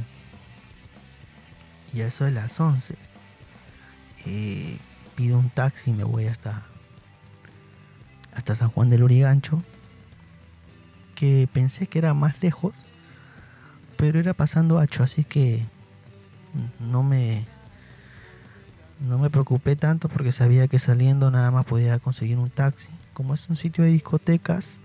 y 1.97 2.03
eso 2.03 2.25
de 2.25 2.31
las 2.31 2.61
11 2.61 2.95
eh, 4.27 4.79
pido 5.15 5.39
un 5.39 5.49
taxi 5.49 5.91
y 5.91 5.95
me 5.95 6.05
voy 6.05 6.27
hasta 6.27 6.63
hasta 8.35 8.55
San 8.55 8.69
Juan 8.69 8.91
del 8.91 9.03
Urigancho 9.03 9.63
que 11.15 11.49
pensé 11.51 11.87
que 11.87 11.99
era 11.99 12.13
más 12.13 12.43
lejos 12.43 12.75
pero 13.97 14.21
era 14.21 14.35
pasando 14.35 14.79
Hacho 14.79 15.03
así 15.03 15.25
que 15.25 15.65
no 16.81 17.03
me 17.03 17.47
no 19.01 19.19
me 19.19 19.29
preocupé 19.29 19.77
tanto 19.77 20.09
porque 20.09 20.33
sabía 20.33 20.69
que 20.69 20.79
saliendo 20.79 21.31
nada 21.31 21.51
más 21.51 21.65
podía 21.65 21.99
conseguir 21.99 22.39
un 22.39 22.51
taxi 22.51 22.91
como 23.13 23.35
es 23.35 23.49
un 23.49 23.57
sitio 23.57 23.85
de 23.85 23.91
discotecas 23.91 24.81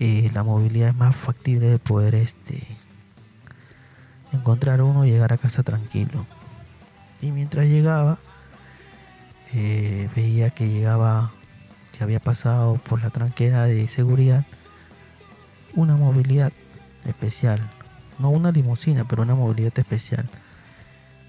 eh, 0.00 0.30
la 0.34 0.42
movilidad 0.42 0.88
es 0.88 0.96
más 0.96 1.14
factible 1.14 1.68
de 1.68 1.78
poder 1.78 2.14
este 2.14 2.62
encontrar 4.32 4.82
uno 4.82 5.06
y 5.06 5.10
llegar 5.10 5.32
a 5.32 5.38
casa 5.38 5.62
tranquilo. 5.62 6.26
Y 7.20 7.30
mientras 7.30 7.66
llegaba, 7.66 8.18
eh, 9.52 10.08
veía 10.14 10.50
que 10.50 10.68
llegaba, 10.68 11.32
que 11.96 12.02
había 12.02 12.20
pasado 12.20 12.74
por 12.74 13.00
la 13.02 13.10
tranquera 13.10 13.64
de 13.64 13.86
seguridad 13.88 14.44
una 15.74 15.96
movilidad 15.96 16.52
especial. 17.04 17.60
No 18.18 18.30
una 18.30 18.50
limusina, 18.50 19.04
pero 19.04 19.22
una 19.22 19.34
movilidad 19.34 19.78
especial. 19.78 20.28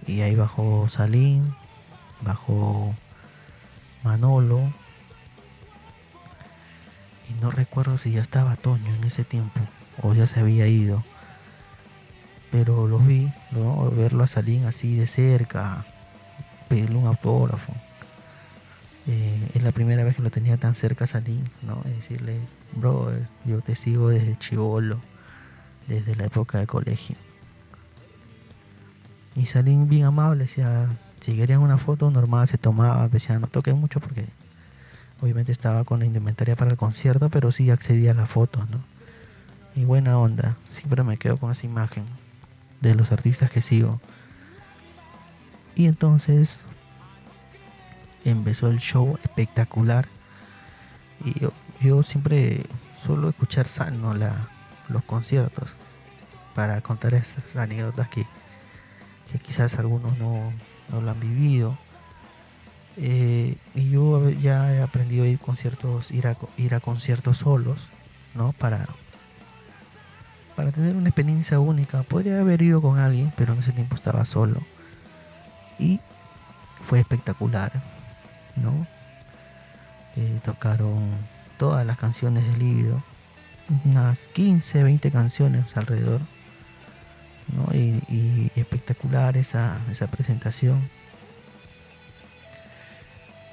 Y 0.08 0.22
ahí 0.22 0.36
bajó 0.36 0.88
Salín, 0.90 1.54
bajó 2.22 2.94
Manolo. 4.04 4.62
Y 7.30 7.42
no 7.42 7.52
recuerdo 7.52 7.98
si 7.98 8.12
ya 8.12 8.22
estaba 8.22 8.56
Toño 8.56 8.94
en 8.94 9.04
ese 9.04 9.24
tiempo 9.24 9.60
o 10.02 10.14
ya 10.14 10.28
se 10.28 10.40
había 10.40 10.68
ido 10.68 11.04
pero 12.56 12.88
los 12.88 13.06
vi, 13.06 13.30
¿no? 13.52 13.92
verlo 13.92 14.24
a 14.24 14.28
Salín 14.28 14.64
así 14.64 14.96
de 14.96 15.08
cerca, 15.08 15.86
pedirle 16.70 16.96
un 16.96 17.06
autógrafo. 17.06 17.74
Eh, 19.08 19.50
es 19.54 19.62
la 19.62 19.74
primera 19.74 20.06
vez 20.06 20.16
que 20.16 20.22
lo 20.22 20.32
tenía 20.32 20.56
tan 20.56 20.74
cerca 20.74 21.04
a 21.04 21.08
Salín, 21.08 21.50
¿no? 21.64 21.82
decirle, 21.84 22.40
brother, 22.72 23.28
yo 23.44 23.60
te 23.60 23.76
sigo 23.76 24.08
desde 24.08 24.38
chivolo, 24.38 25.02
desde 25.88 26.16
la 26.16 26.28
época 26.28 26.60
de 26.60 26.66
colegio. 26.66 27.18
Y 29.36 29.46
Salín 29.48 29.90
bien 29.90 30.06
amable, 30.06 30.44
decía, 30.44 30.88
si 31.20 31.36
querían 31.36 31.62
una 31.62 31.78
foto 31.78 32.10
normal 32.10 32.48
se 32.48 32.58
tomaba, 32.58 33.08
decía, 33.10 33.38
no 33.40 33.48
toques 33.48 33.76
mucho 33.76 34.00
porque 34.00 34.26
obviamente 35.22 35.52
estaba 35.52 35.84
con 35.84 36.00
la 36.00 36.06
indumentaria 36.06 36.56
para 36.56 36.72
el 36.72 36.78
concierto, 36.78 37.30
pero 37.30 37.52
sí 37.52 37.70
accedía 37.70 38.12
a 38.12 38.14
las 38.14 38.30
fotos, 38.30 38.70
¿no? 38.70 38.80
Y 39.76 39.84
buena 39.84 40.18
onda, 40.18 40.56
siempre 40.66 41.04
me 41.04 41.18
quedo 41.18 41.38
con 41.38 41.52
esa 41.52 41.66
imagen 41.66 42.06
de 42.80 42.96
los 42.96 43.12
artistas 43.12 43.52
que 43.52 43.62
sigo. 43.62 44.00
Y 45.76 45.88
entonces 45.88 46.62
empezó 48.24 48.68
el 48.68 48.80
show 48.80 49.18
espectacular. 49.24 50.08
Y 51.24 51.34
yo, 51.86 52.04
siempre 52.04 52.66
suelo 52.98 53.30
escuchar 53.30 53.68
sano 53.68 54.14
la, 54.14 54.48
los 54.88 55.04
conciertos 55.04 55.76
para 56.54 56.80
contar 56.82 57.14
esas 57.14 57.56
anécdotas 57.58 58.08
que, 58.08 58.26
quizás 59.40 59.78
algunos 59.80 60.18
no, 60.18 60.52
lo 60.92 61.10
han 61.12 61.20
vivido. 61.20 61.78
Eh, 62.98 63.58
y 63.74 63.90
yo 63.90 64.30
ya 64.30 64.74
he 64.74 64.82
aprendido 64.82 65.26
a 65.26 65.28
ir 65.28 65.40
conciertos, 65.40 66.12
ir 66.12 66.28
a, 66.28 66.38
ir 66.58 66.76
a 66.76 66.80
conciertos 66.80 67.40
solos, 67.40 67.90
¿no? 68.36 68.54
Para, 68.54 68.88
para 70.56 70.72
tener 70.72 70.96
una 70.96 71.10
experiencia 71.10 71.60
única. 71.60 72.04
Podría 72.04 72.40
haber 72.40 72.62
ido 72.62 72.82
con 72.82 73.00
alguien, 73.00 73.34
pero 73.36 73.54
en 73.54 73.60
ese 73.60 73.74
tiempo 73.74 73.96
estaba 73.96 74.24
solo. 74.26 74.62
Y 75.78 76.00
fue 76.86 77.00
espectacular, 77.00 77.72
¿no? 78.56 78.88
Eh, 80.16 80.40
tocaron 80.46 81.10
todas 81.58 81.86
las 81.86 81.98
canciones 81.98 82.48
de 82.48 82.58
Líbido, 82.58 83.04
unas 83.84 84.30
15, 84.30 84.84
20 84.84 85.12
canciones 85.12 85.76
alrededor, 85.76 86.22
¿no? 87.54 87.68
y, 87.74 88.52
espectacular 88.56 89.38
esa, 89.38 89.80
esa 89.92 90.08
presentación. 90.08 90.90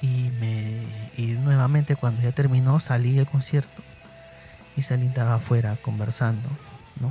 Y, 0.01 0.31
me, 0.39 0.81
y 1.15 1.27
nuevamente 1.33 1.95
cuando 1.95 2.21
ya 2.21 2.33
terminó 2.33 2.79
salí 2.81 3.13
del 3.13 3.25
concierto 3.25 3.81
y 4.75 4.81
salí 4.81 5.07
estaba 5.07 5.35
afuera 5.35 5.77
conversando 5.81 6.49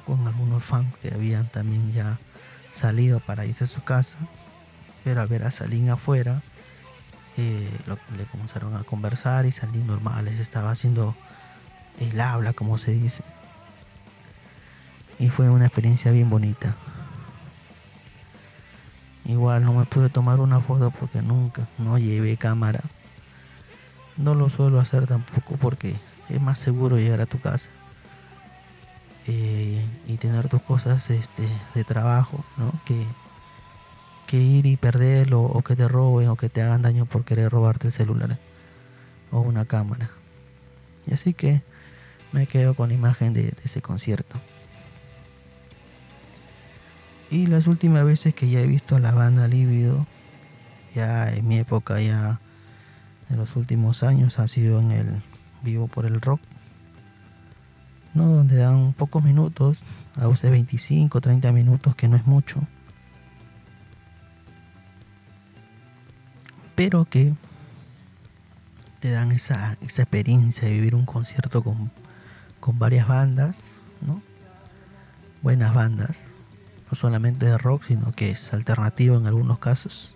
con 0.00 0.26
algunos 0.26 0.62
fans 0.62 0.94
que 1.02 1.12
habían 1.12 1.46
también 1.46 1.92
ya 1.92 2.18
salido 2.70 3.20
para 3.20 3.44
irse 3.44 3.64
a 3.64 3.66
su 3.66 3.82
casa, 3.82 4.16
pero 5.04 5.20
al 5.20 5.28
ver 5.28 5.44
a 5.44 5.50
Salín 5.50 5.90
afuera, 5.90 6.40
eh, 7.36 7.70
le 8.16 8.24
comenzaron 8.24 8.76
a 8.76 8.84
conversar 8.84 9.46
y 9.46 9.52
Salín 9.52 9.86
normal, 9.86 10.24
les 10.24 10.40
estaba 10.40 10.70
haciendo 10.70 11.14
el 12.00 12.20
habla, 12.20 12.52
como 12.52 12.78
se 12.78 12.92
dice. 12.92 13.22
Y 15.22 15.28
fue 15.28 15.48
una 15.48 15.66
experiencia 15.66 16.10
bien 16.10 16.28
bonita. 16.28 16.74
Igual 19.24 19.64
no 19.64 19.72
me 19.72 19.84
pude 19.84 20.08
tomar 20.08 20.40
una 20.40 20.60
foto 20.60 20.90
porque 20.90 21.22
nunca, 21.22 21.62
no 21.78 21.96
llevé 21.96 22.36
cámara. 22.36 22.80
No 24.16 24.34
lo 24.34 24.50
suelo 24.50 24.80
hacer 24.80 25.06
tampoco 25.06 25.56
porque 25.60 25.94
es 26.28 26.40
más 26.40 26.58
seguro 26.58 26.96
llegar 26.96 27.20
a 27.20 27.26
tu 27.26 27.38
casa. 27.38 27.70
Eh, 29.28 29.86
y 30.08 30.16
tener 30.16 30.48
tus 30.48 30.60
cosas 30.60 31.08
este, 31.10 31.48
de 31.76 31.84
trabajo, 31.84 32.44
¿no? 32.56 32.72
Que, 32.84 33.06
que 34.26 34.38
ir 34.38 34.66
y 34.66 34.76
perderlo 34.76 35.42
o 35.42 35.62
que 35.62 35.76
te 35.76 35.86
roben 35.86 36.30
o 36.30 36.36
que 36.36 36.48
te 36.48 36.62
hagan 36.62 36.82
daño 36.82 37.06
por 37.06 37.24
querer 37.24 37.52
robarte 37.52 37.86
el 37.86 37.92
celular 37.92 38.36
o 39.30 39.40
una 39.40 39.66
cámara. 39.66 40.10
Y 41.06 41.14
así 41.14 41.32
que 41.32 41.62
me 42.32 42.48
quedo 42.48 42.74
con 42.74 42.88
la 42.88 42.94
imagen 42.94 43.32
de, 43.32 43.54
ese 43.64 43.82
concierto. 43.82 44.36
Y 47.32 47.46
las 47.46 47.66
últimas 47.66 48.04
veces 48.04 48.34
que 48.34 48.50
ya 48.50 48.60
he 48.60 48.66
visto 48.66 48.94
a 48.94 49.00
la 49.00 49.12
banda 49.12 49.48
Lívido, 49.48 50.06
ya 50.94 51.32
en 51.32 51.48
mi 51.48 51.56
época, 51.56 51.98
ya 51.98 52.40
en 53.30 53.38
los 53.38 53.56
últimos 53.56 54.02
años, 54.02 54.38
ha 54.38 54.46
sido 54.48 54.80
en 54.80 54.90
el 54.92 55.22
Vivo 55.62 55.88
por 55.88 56.04
el 56.04 56.20
Rock 56.20 56.42
¿no? 58.12 58.26
donde 58.26 58.56
dan 58.56 58.92
pocos 58.92 59.24
minutos, 59.24 59.78
a 60.16 60.26
veces 60.26 60.50
25, 60.50 61.22
30 61.22 61.52
minutos, 61.52 61.96
que 61.96 62.06
no 62.06 62.16
es 62.16 62.26
mucho, 62.26 62.60
pero 66.74 67.06
que 67.06 67.32
te 69.00 69.10
dan 69.10 69.32
esa, 69.32 69.78
esa 69.80 70.02
experiencia 70.02 70.68
de 70.68 70.74
vivir 70.74 70.94
un 70.94 71.06
concierto 71.06 71.64
con, 71.64 71.90
con 72.60 72.78
varias 72.78 73.08
bandas, 73.08 73.78
¿no? 74.02 74.20
buenas 75.40 75.74
bandas, 75.74 76.26
no 76.92 76.96
solamente 76.96 77.46
de 77.46 77.56
rock, 77.56 77.84
sino 77.84 78.12
que 78.12 78.30
es 78.32 78.52
alternativo 78.52 79.16
en 79.16 79.26
algunos 79.26 79.58
casos. 79.58 80.14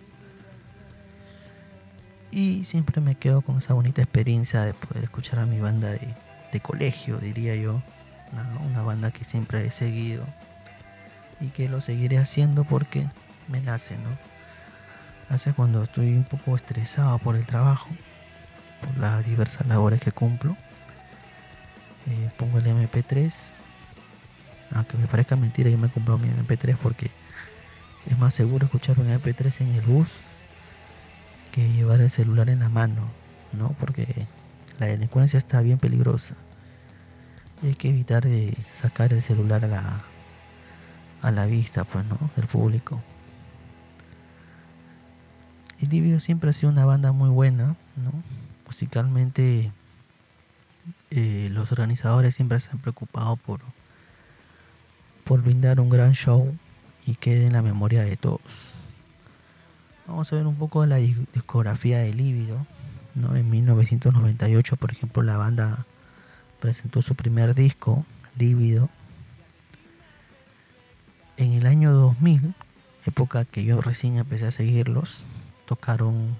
Y 2.30 2.64
siempre 2.64 3.00
me 3.00 3.14
quedo 3.14 3.40
con 3.40 3.56
esa 3.56 3.72
bonita 3.72 4.02
experiencia 4.02 4.60
de 4.60 4.74
poder 4.74 5.04
escuchar 5.04 5.38
a 5.38 5.46
mi 5.46 5.58
banda 5.58 5.88
de, 5.90 6.60
colegio, 6.60 7.18
diría 7.18 7.54
yo. 7.56 7.82
Una, 8.70 8.82
banda 8.82 9.10
que 9.10 9.24
siempre 9.24 9.66
he 9.66 9.70
seguido 9.70 10.24
y 11.40 11.48
que 11.48 11.68
lo 11.68 11.82
seguiré 11.82 12.18
haciendo 12.18 12.64
porque 12.64 13.06
me 13.48 13.60
nace, 13.60 13.94
¿no? 13.98 15.34
Hace 15.34 15.52
cuando 15.52 15.82
estoy 15.82 16.14
un 16.14 16.24
poco 16.24 16.56
estresado 16.56 17.18
por 17.18 17.36
el 17.36 17.46
trabajo, 17.46 17.88
por 18.82 18.96
las 18.98 19.24
diversas 19.24 19.66
labores 19.66 20.00
que 20.00 20.12
cumplo. 20.12 20.56
Eh, 22.06 22.30
pongo 22.38 22.58
el 22.58 22.66
MP3, 22.66 23.66
aunque 24.74 24.96
me 24.96 25.06
parezca 25.06 25.36
mentira, 25.36 25.70
yo 25.70 25.78
me 25.78 25.88
compro 25.88 26.18
mi 26.18 26.28
MP3 26.28 26.76
porque 26.76 27.10
es 28.10 28.18
más 28.18 28.34
seguro 28.34 28.66
escuchar 28.66 28.98
un 29.00 29.08
MP3 29.08 29.60
en 29.62 29.72
el 29.72 29.80
bus 29.82 30.08
que 31.52 31.72
llevar 31.72 32.00
el 32.00 32.10
celular 32.10 32.48
en 32.48 32.60
la 32.60 32.68
mano, 32.68 33.08
¿no? 33.52 33.70
Porque 33.80 34.26
la 34.78 34.86
delincuencia 34.86 35.38
está 35.38 35.60
bien 35.62 35.78
peligrosa. 35.78 36.36
Y 37.62 37.68
hay 37.68 37.74
que 37.74 37.88
evitar 37.88 38.24
de 38.24 38.56
sacar 38.74 39.12
el 39.12 39.22
celular 39.22 39.64
a 39.64 39.68
la, 39.68 40.02
a 41.22 41.30
la 41.30 41.46
vista, 41.46 41.84
pues, 41.84 42.04
¿no? 42.06 42.18
Del 42.36 42.46
público. 42.46 43.00
Livio 45.80 46.20
siempre 46.20 46.50
ha 46.50 46.52
sido 46.52 46.70
una 46.70 46.84
banda 46.84 47.12
muy 47.12 47.30
buena, 47.30 47.76
¿no? 47.96 48.12
Musicalmente, 48.66 49.70
eh, 51.10 51.48
los 51.52 51.70
organizadores 51.72 52.34
siempre 52.34 52.58
se 52.60 52.70
han 52.70 52.78
preocupado 52.78 53.36
por, 53.36 53.60
por 55.26 55.42
brindar 55.42 55.80
un 55.80 55.90
gran 55.90 56.12
show 56.12 56.56
y 57.04 57.16
quede 57.16 57.46
en 57.46 57.54
la 57.54 57.62
memoria 57.62 58.04
de 58.04 58.16
todos. 58.16 58.40
Vamos 60.06 60.32
a 60.32 60.36
ver 60.36 60.46
un 60.46 60.54
poco 60.54 60.82
de 60.82 60.86
la 60.86 60.96
discografía 60.96 61.98
de 61.98 62.14
Lívido. 62.14 62.64
¿no? 63.16 63.34
En 63.34 63.50
1998, 63.50 64.76
por 64.76 64.92
ejemplo, 64.92 65.24
la 65.24 65.36
banda 65.36 65.84
presentó 66.60 67.02
su 67.02 67.16
primer 67.16 67.56
disco, 67.56 68.06
Lívido. 68.38 68.88
En 71.36 71.54
el 71.54 71.66
año 71.66 71.92
2000, 71.92 72.54
época 73.04 73.44
que 73.44 73.64
yo 73.64 73.80
recién 73.80 74.18
empecé 74.18 74.46
a 74.46 74.52
seguirlos, 74.52 75.24
tocaron, 75.66 76.36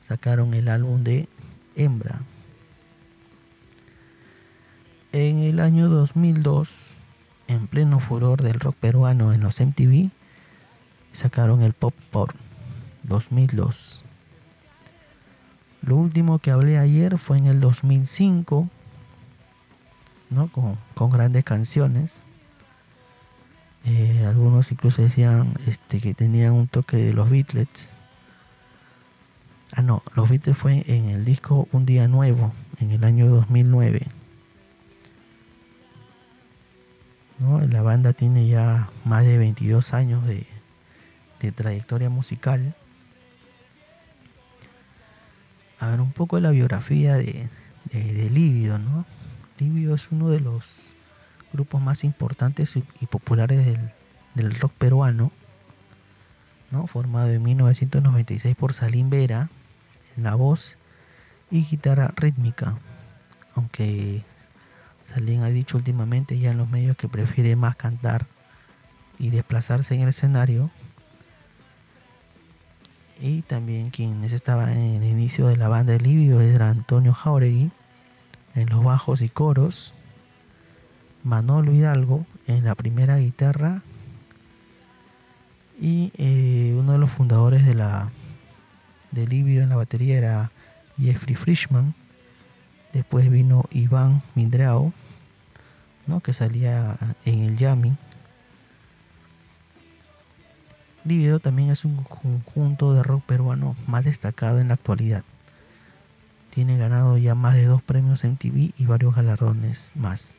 sacaron 0.00 0.54
el 0.54 0.68
álbum 0.68 1.04
de 1.04 1.28
Hembra. 1.76 2.20
En 5.12 5.38
el 5.38 5.60
año 5.60 5.88
2002, 5.88 6.97
en 7.48 7.66
pleno 7.66 7.98
furor 7.98 8.42
del 8.42 8.60
rock 8.60 8.76
peruano 8.76 9.32
en 9.32 9.40
los 9.40 9.60
MTV, 9.60 10.10
sacaron 11.12 11.62
el 11.62 11.72
Pop 11.72 11.94
Porn. 12.10 12.36
2002. 13.08 14.04
Lo 15.82 15.96
último 15.96 16.38
que 16.38 16.50
hablé 16.50 16.78
ayer 16.78 17.18
fue 17.18 17.38
en 17.38 17.46
el 17.46 17.60
2005, 17.60 18.68
¿no? 20.30 20.50
con, 20.94 21.10
grandes 21.10 21.44
canciones. 21.44 22.24
Eh, 23.84 24.24
algunos 24.26 24.70
incluso 24.70 25.02
decían 25.02 25.54
este, 25.66 26.00
que 26.00 26.12
tenían 26.12 26.52
un 26.52 26.68
toque 26.68 26.96
de 26.96 27.12
los 27.12 27.30
Beatles. 27.30 28.02
Ah, 29.72 29.82
no, 29.82 30.02
los 30.14 30.28
Beatles 30.28 30.56
fue 30.56 30.84
en 30.86 31.10
el 31.10 31.24
disco 31.24 31.68
Un 31.72 31.86
Día 31.86 32.08
Nuevo, 32.08 32.52
en 32.80 32.90
el 32.90 33.04
año 33.04 33.28
2009. 33.28 34.06
La 37.40 37.82
banda 37.82 38.12
tiene 38.12 38.48
ya 38.48 38.90
más 39.04 39.24
de 39.24 39.38
22 39.38 39.94
años 39.94 40.26
de, 40.26 40.46
de 41.40 41.52
trayectoria 41.52 42.10
musical 42.10 42.74
a 45.80 45.88
ver 45.88 46.00
un 46.00 46.12
poco 46.12 46.36
de 46.36 46.42
la 46.42 46.50
biografía 46.50 47.14
de, 47.14 47.48
de, 47.92 48.30
Lívido, 48.30 48.78
¿no? 48.78 49.04
Es 49.94 50.08
uno 50.10 50.30
de 50.30 50.40
los 50.40 50.94
grupos 51.52 51.80
más 51.80 52.04
importantes 52.04 52.76
y, 52.76 53.06
populares 53.06 53.66
del, 54.34 54.54
rock 54.54 54.72
peruano, 54.78 55.32
¿no? 56.70 56.86
Formado 56.86 57.30
en 57.30 57.42
1996 57.42 58.54
por 58.56 58.74
Salim 58.74 59.10
Vera 59.10 59.50
en 60.16 60.24
la 60.24 60.34
voz 60.34 60.78
y 61.50 61.64
guitarra 61.64 62.12
rítmica, 62.16 62.78
aunque 63.54 64.24
Salim 65.08 65.42
ha 65.42 65.48
dicho 65.48 65.78
últimamente 65.78 66.38
ya 66.38 66.50
en 66.50 66.58
los 66.58 66.68
medios 66.68 66.94
que 66.94 67.08
prefiere 67.08 67.56
más 67.56 67.76
cantar 67.76 68.26
y 69.18 69.30
desplazarse 69.30 69.94
en 69.94 70.02
el 70.02 70.10
escenario 70.10 70.70
y 73.18 73.40
también 73.40 73.88
quienes 73.88 74.34
estaban 74.34 74.68
en 74.68 75.02
el 75.02 75.08
inicio 75.08 75.46
de 75.46 75.56
la 75.56 75.68
banda 75.68 75.94
de 75.94 76.00
Livio 76.00 76.42
era 76.42 76.68
Antonio 76.68 77.14
Jauregui 77.14 77.70
en 78.54 78.68
los 78.68 78.84
bajos 78.84 79.22
y 79.22 79.30
coros, 79.30 79.94
Manolo 81.24 81.72
Hidalgo 81.72 82.26
en 82.46 82.64
la 82.64 82.74
primera 82.74 83.16
guitarra 83.16 83.80
y 85.80 86.12
eh, 86.18 86.76
uno 86.78 86.92
de 86.92 86.98
los 86.98 87.10
fundadores 87.10 87.64
de 87.64 87.74
la 87.74 88.10
de 89.12 89.26
Livio 89.26 89.62
en 89.62 89.70
la 89.70 89.76
batería 89.76 90.18
era 90.18 90.52
Jeffrey 90.98 91.34
Frischman. 91.34 91.94
Después 92.92 93.30
vino 93.30 93.64
Iván 93.70 94.22
Mindrao, 94.34 94.92
¿no? 96.06 96.20
que 96.20 96.32
salía 96.32 96.96
en 97.24 97.40
el 97.40 97.56
Yami 97.56 97.94
Lívido 101.08 101.38
también 101.38 101.70
es 101.70 101.86
un 101.86 102.04
conjunto 102.04 102.92
de 102.92 103.02
rock 103.02 103.24
peruano 103.24 103.74
más 103.86 104.04
destacado 104.04 104.60
en 104.60 104.68
la 104.68 104.74
actualidad. 104.74 105.24
Tiene 106.50 106.76
ganado 106.76 107.16
ya 107.16 107.34
más 107.34 107.54
de 107.54 107.64
dos 107.64 107.82
premios 107.82 108.24
en 108.24 108.36
TV 108.36 108.72
y 108.76 108.84
varios 108.84 109.14
galardones 109.14 109.92
más. 109.94 110.34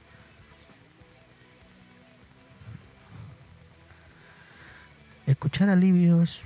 Escuchar 5.26 5.70
a 5.70 5.76
Lívido 5.76 6.22
es, 6.22 6.44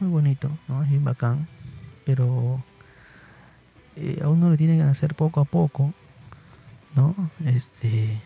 muy 0.00 0.10
bonito, 0.10 0.56
¿no? 0.68 0.84
es 0.84 0.90
bien 0.90 1.04
bacán, 1.04 1.48
pero 2.04 2.62
eh, 3.96 4.20
a 4.22 4.28
uno 4.28 4.50
le 4.50 4.56
tiene 4.56 4.76
que 4.76 4.82
hacer 4.82 5.14
poco 5.14 5.40
a 5.40 5.44
poco, 5.44 5.92
¿no? 6.94 7.14
Este, 7.44 8.20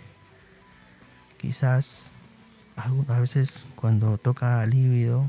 quizás 1.39 2.15
a 3.09 3.21
veces 3.21 3.67
cuando 3.77 4.19
toca 4.19 4.65
Lívido 4.67 5.29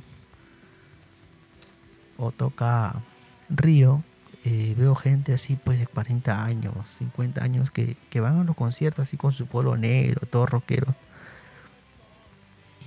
o 2.18 2.32
toca 2.32 3.02
Río, 3.50 4.04
eh, 4.44 4.74
veo 4.78 4.96
gente 4.96 5.34
así 5.34 5.56
pues 5.56 5.80
de 5.80 5.88
40 5.88 6.44
años, 6.44 6.74
50 6.98 7.44
años 7.44 7.70
que, 7.70 7.98
van 8.20 8.40
a 8.40 8.44
los 8.44 8.56
conciertos 8.56 9.04
así 9.04 9.18
con 9.18 9.34
su 9.34 9.46
polo 9.46 9.78
negro, 9.78 10.26
todo 10.28 10.46
rockero. 10.46 10.96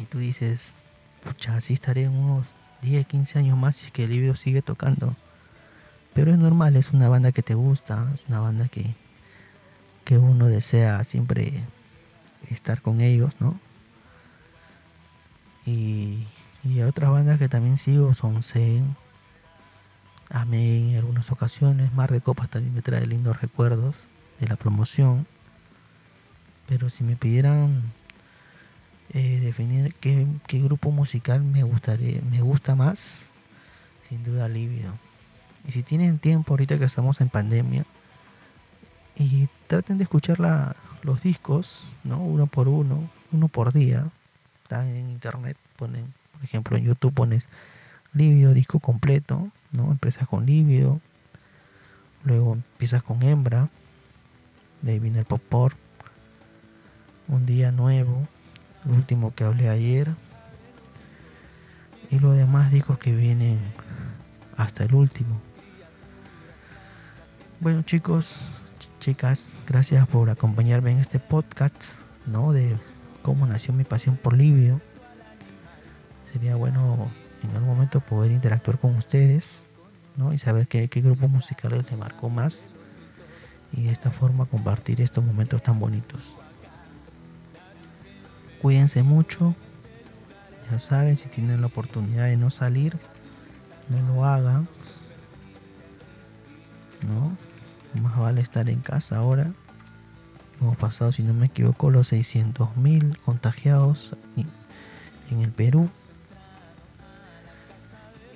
Y 0.01 0.07
tú 0.07 0.19
dices, 0.19 0.75
pucha, 1.23 1.57
así 1.57 1.75
estaré 1.75 2.05
en 2.05 2.13
unos 2.13 2.55
10, 2.83 3.07
15 3.07 3.39
años 3.39 3.59
más 3.59 3.77
si 3.77 3.87
es 3.87 3.93
que 3.93 4.09
Lívido 4.09 4.35
sigue 4.35 4.63
tocando. 4.63 5.15
Pero 6.15 6.33
es 6.33 6.39
normal, 6.39 6.77
es 6.77 6.93
una 6.93 7.09
banda 7.09 7.33
que 7.33 7.43
te 7.43 7.55
gusta, 7.55 8.11
es 8.15 8.25
una 8.29 8.41
banda 8.41 8.69
que, 8.69 8.95
que 10.05 10.19
uno 10.19 10.47
desea 10.47 11.03
siempre 11.05 11.65
estar 12.51 12.81
con 12.83 13.01
ellos, 13.01 13.35
¿no? 13.41 13.59
Y, 15.67 16.27
y 16.63 16.83
otras 16.83 17.11
bandas 17.11 17.39
que 17.39 17.49
también 17.49 17.79
sigo 17.79 18.15
son 18.15 18.43
Zen, 18.43 18.97
Amén 20.31 20.91
en 20.91 20.97
algunas 20.97 21.31
ocasiones. 21.31 21.93
Mar 21.93 22.11
de 22.11 22.21
Copas 22.21 22.49
también 22.49 22.75
me 22.75 22.83
trae 22.83 23.07
lindos 23.07 23.41
recuerdos 23.41 24.09
de 24.41 24.49
la 24.49 24.57
promoción. 24.57 25.27
Pero 26.67 26.91
si 26.91 27.05
me 27.05 27.15
pidieran 27.15 27.83
eh, 29.11 29.41
definir 29.41 29.95
qué, 29.95 30.27
grupo 30.51 30.91
musical 30.91 31.43
me 31.43 31.63
gustaría, 31.63 32.21
me 32.31 32.41
gusta 32.41 32.75
más, 32.75 33.29
sin 34.09 34.25
duda 34.25 34.49
Lívido. 34.49 34.93
Y 35.67 35.73
si 35.73 35.83
tienen 35.83 36.19
tiempo 36.19 36.53
ahorita 36.53 36.79
que 36.79 36.85
estamos 36.85 37.21
en 37.21 37.29
pandemia, 37.29 37.85
y 39.17 39.49
traten 39.67 39.99
de 39.99 40.05
escuchar 40.05 40.39
los 41.03 41.23
discos, 41.23 41.85
¿no? 42.03 42.19
Uno 42.19 42.47
por 42.47 42.69
uno, 42.69 43.09
uno 43.33 43.49
por 43.49 43.73
día 43.73 44.11
en 44.71 45.11
internet, 45.11 45.57
ponen, 45.77 46.13
por 46.33 46.43
ejemplo, 46.43 46.77
en 46.77 46.85
YouTube 46.85 47.15
pones 47.15 47.47
Lívido, 48.13 48.55
disco 48.55 48.79
completo, 48.79 49.51
¿no? 49.73 49.91
Empiezas 49.91 50.29
con 50.29 50.47
Lívido, 50.47 51.01
luego 52.23 52.55
empiezas 52.55 53.03
con 53.03 53.23
Hembra, 53.23 53.69
de 54.83 54.93
ahí 54.93 54.99
viene 55.01 55.21
el 55.21 55.25
Popor, 55.25 55.75
Un 57.27 57.45
Día 57.45 57.73
Nuevo, 57.73 58.29
el 58.85 58.93
último 58.93 59.35
que 59.35 59.43
hablé 59.43 59.69
ayer, 59.69 60.15
y 62.11 62.21
los 62.21 62.37
demás 62.37 62.71
discos 62.71 62.99
que 62.99 63.15
vienen 63.15 63.59
hasta 64.57 64.85
el 64.85 64.95
último. 64.95 65.41
Bueno 67.65 67.81
chicos, 67.81 68.51
chicas, 69.01 69.59
gracias 69.67 70.07
por 70.09 70.29
acompañarme 70.29 70.91
en 70.91 70.99
este 70.99 71.19
podcast, 71.19 72.01
¿no? 72.27 72.53
De 72.53 72.77
cómo 73.23 73.47
nació 73.47 73.73
mi 73.73 73.85
pasión 73.85 74.19
por 74.19 74.37
Livio. 74.37 74.83
momento 77.63 78.01
poder 78.01 78.33
interactuar 78.33 78.79
con 78.79 78.95
ustedes 78.97 79.63
¿no? 80.15 80.35
y 80.35 80.39
saber 80.39 80.69
qué, 80.69 80.89
qué 80.89 81.01
grupos 81.01 81.31
musicales 81.31 81.91
le 81.91 81.97
marcó 81.97 82.29
más 82.29 82.69
y 83.73 83.85
de 83.85 83.93
esta 83.93 84.11
forma 84.11 84.45
compartir 84.45 85.01
estos 85.01 85.25
momentos 85.25 85.63
tan 85.63 85.81
bonitos. 85.81 86.35
Cuídense 88.61 89.03
mucho, 89.03 89.55
ya 90.71 90.79
saben, 90.79 91.17
si 91.17 91.31
tienen 91.31 91.63
la 91.63 91.69
oportunidad 91.69 92.27
de 92.27 92.37
no 92.37 92.51
salir, 92.51 92.99
no 93.89 94.15
lo 94.15 94.27
hagan, 94.27 94.69
¿no? 97.09 97.54
Más 98.01 98.19
vale 98.19 98.41
estar 98.41 98.69
en 98.69 98.81
casa 98.81 99.19
ahora. 99.19 99.53
Hemos 100.61 100.77
pasado, 100.77 101.13
si 101.13 101.23
no 101.23 101.35
me 101.35 101.47
equivoco, 101.47 101.91
los 101.91 102.13
600.000 102.13 103.17
contagiados 103.25 104.17
en 105.31 105.41
el 105.41 105.51
Perú. 105.51 105.91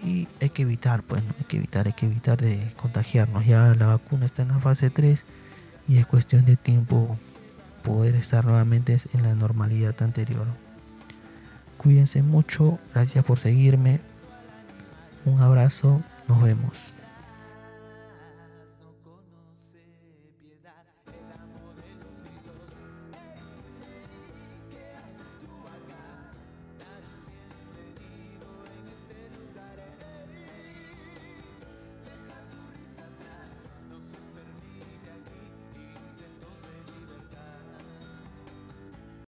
Y 0.02 0.28
hay 0.40 0.50
que 0.50 0.62
evitar, 0.62 1.02
pues, 1.02 1.22
hay 1.38 1.44
que 1.44 1.56
evitar, 1.56 1.86
hay 1.86 1.92
que 1.92 2.06
evitar 2.06 2.40
de 2.40 2.72
contagiarnos. 2.76 3.46
Ya 3.46 3.74
la 3.74 3.86
vacuna 3.86 4.26
está 4.26 4.42
en 4.42 4.48
la 4.48 4.58
fase 4.58 4.90
3 4.90 5.24
y 5.88 5.98
es 5.98 6.06
cuestión 6.06 6.44
de 6.44 6.56
tiempo 6.56 7.16
poder 7.82 8.14
estar 8.14 8.44
nuevamente 8.44 8.98
en 9.14 9.22
la 9.22 9.34
normalidad 9.34 10.00
anterior. 10.02 10.46
Cuídense 11.78 12.22
mucho, 12.22 12.78
gracias 12.92 13.24
por 13.24 13.38
seguirme. 13.38 14.00
Un 15.24 15.40
abrazo, 15.40 16.02
nos 16.28 16.42
vemos. 16.42 16.94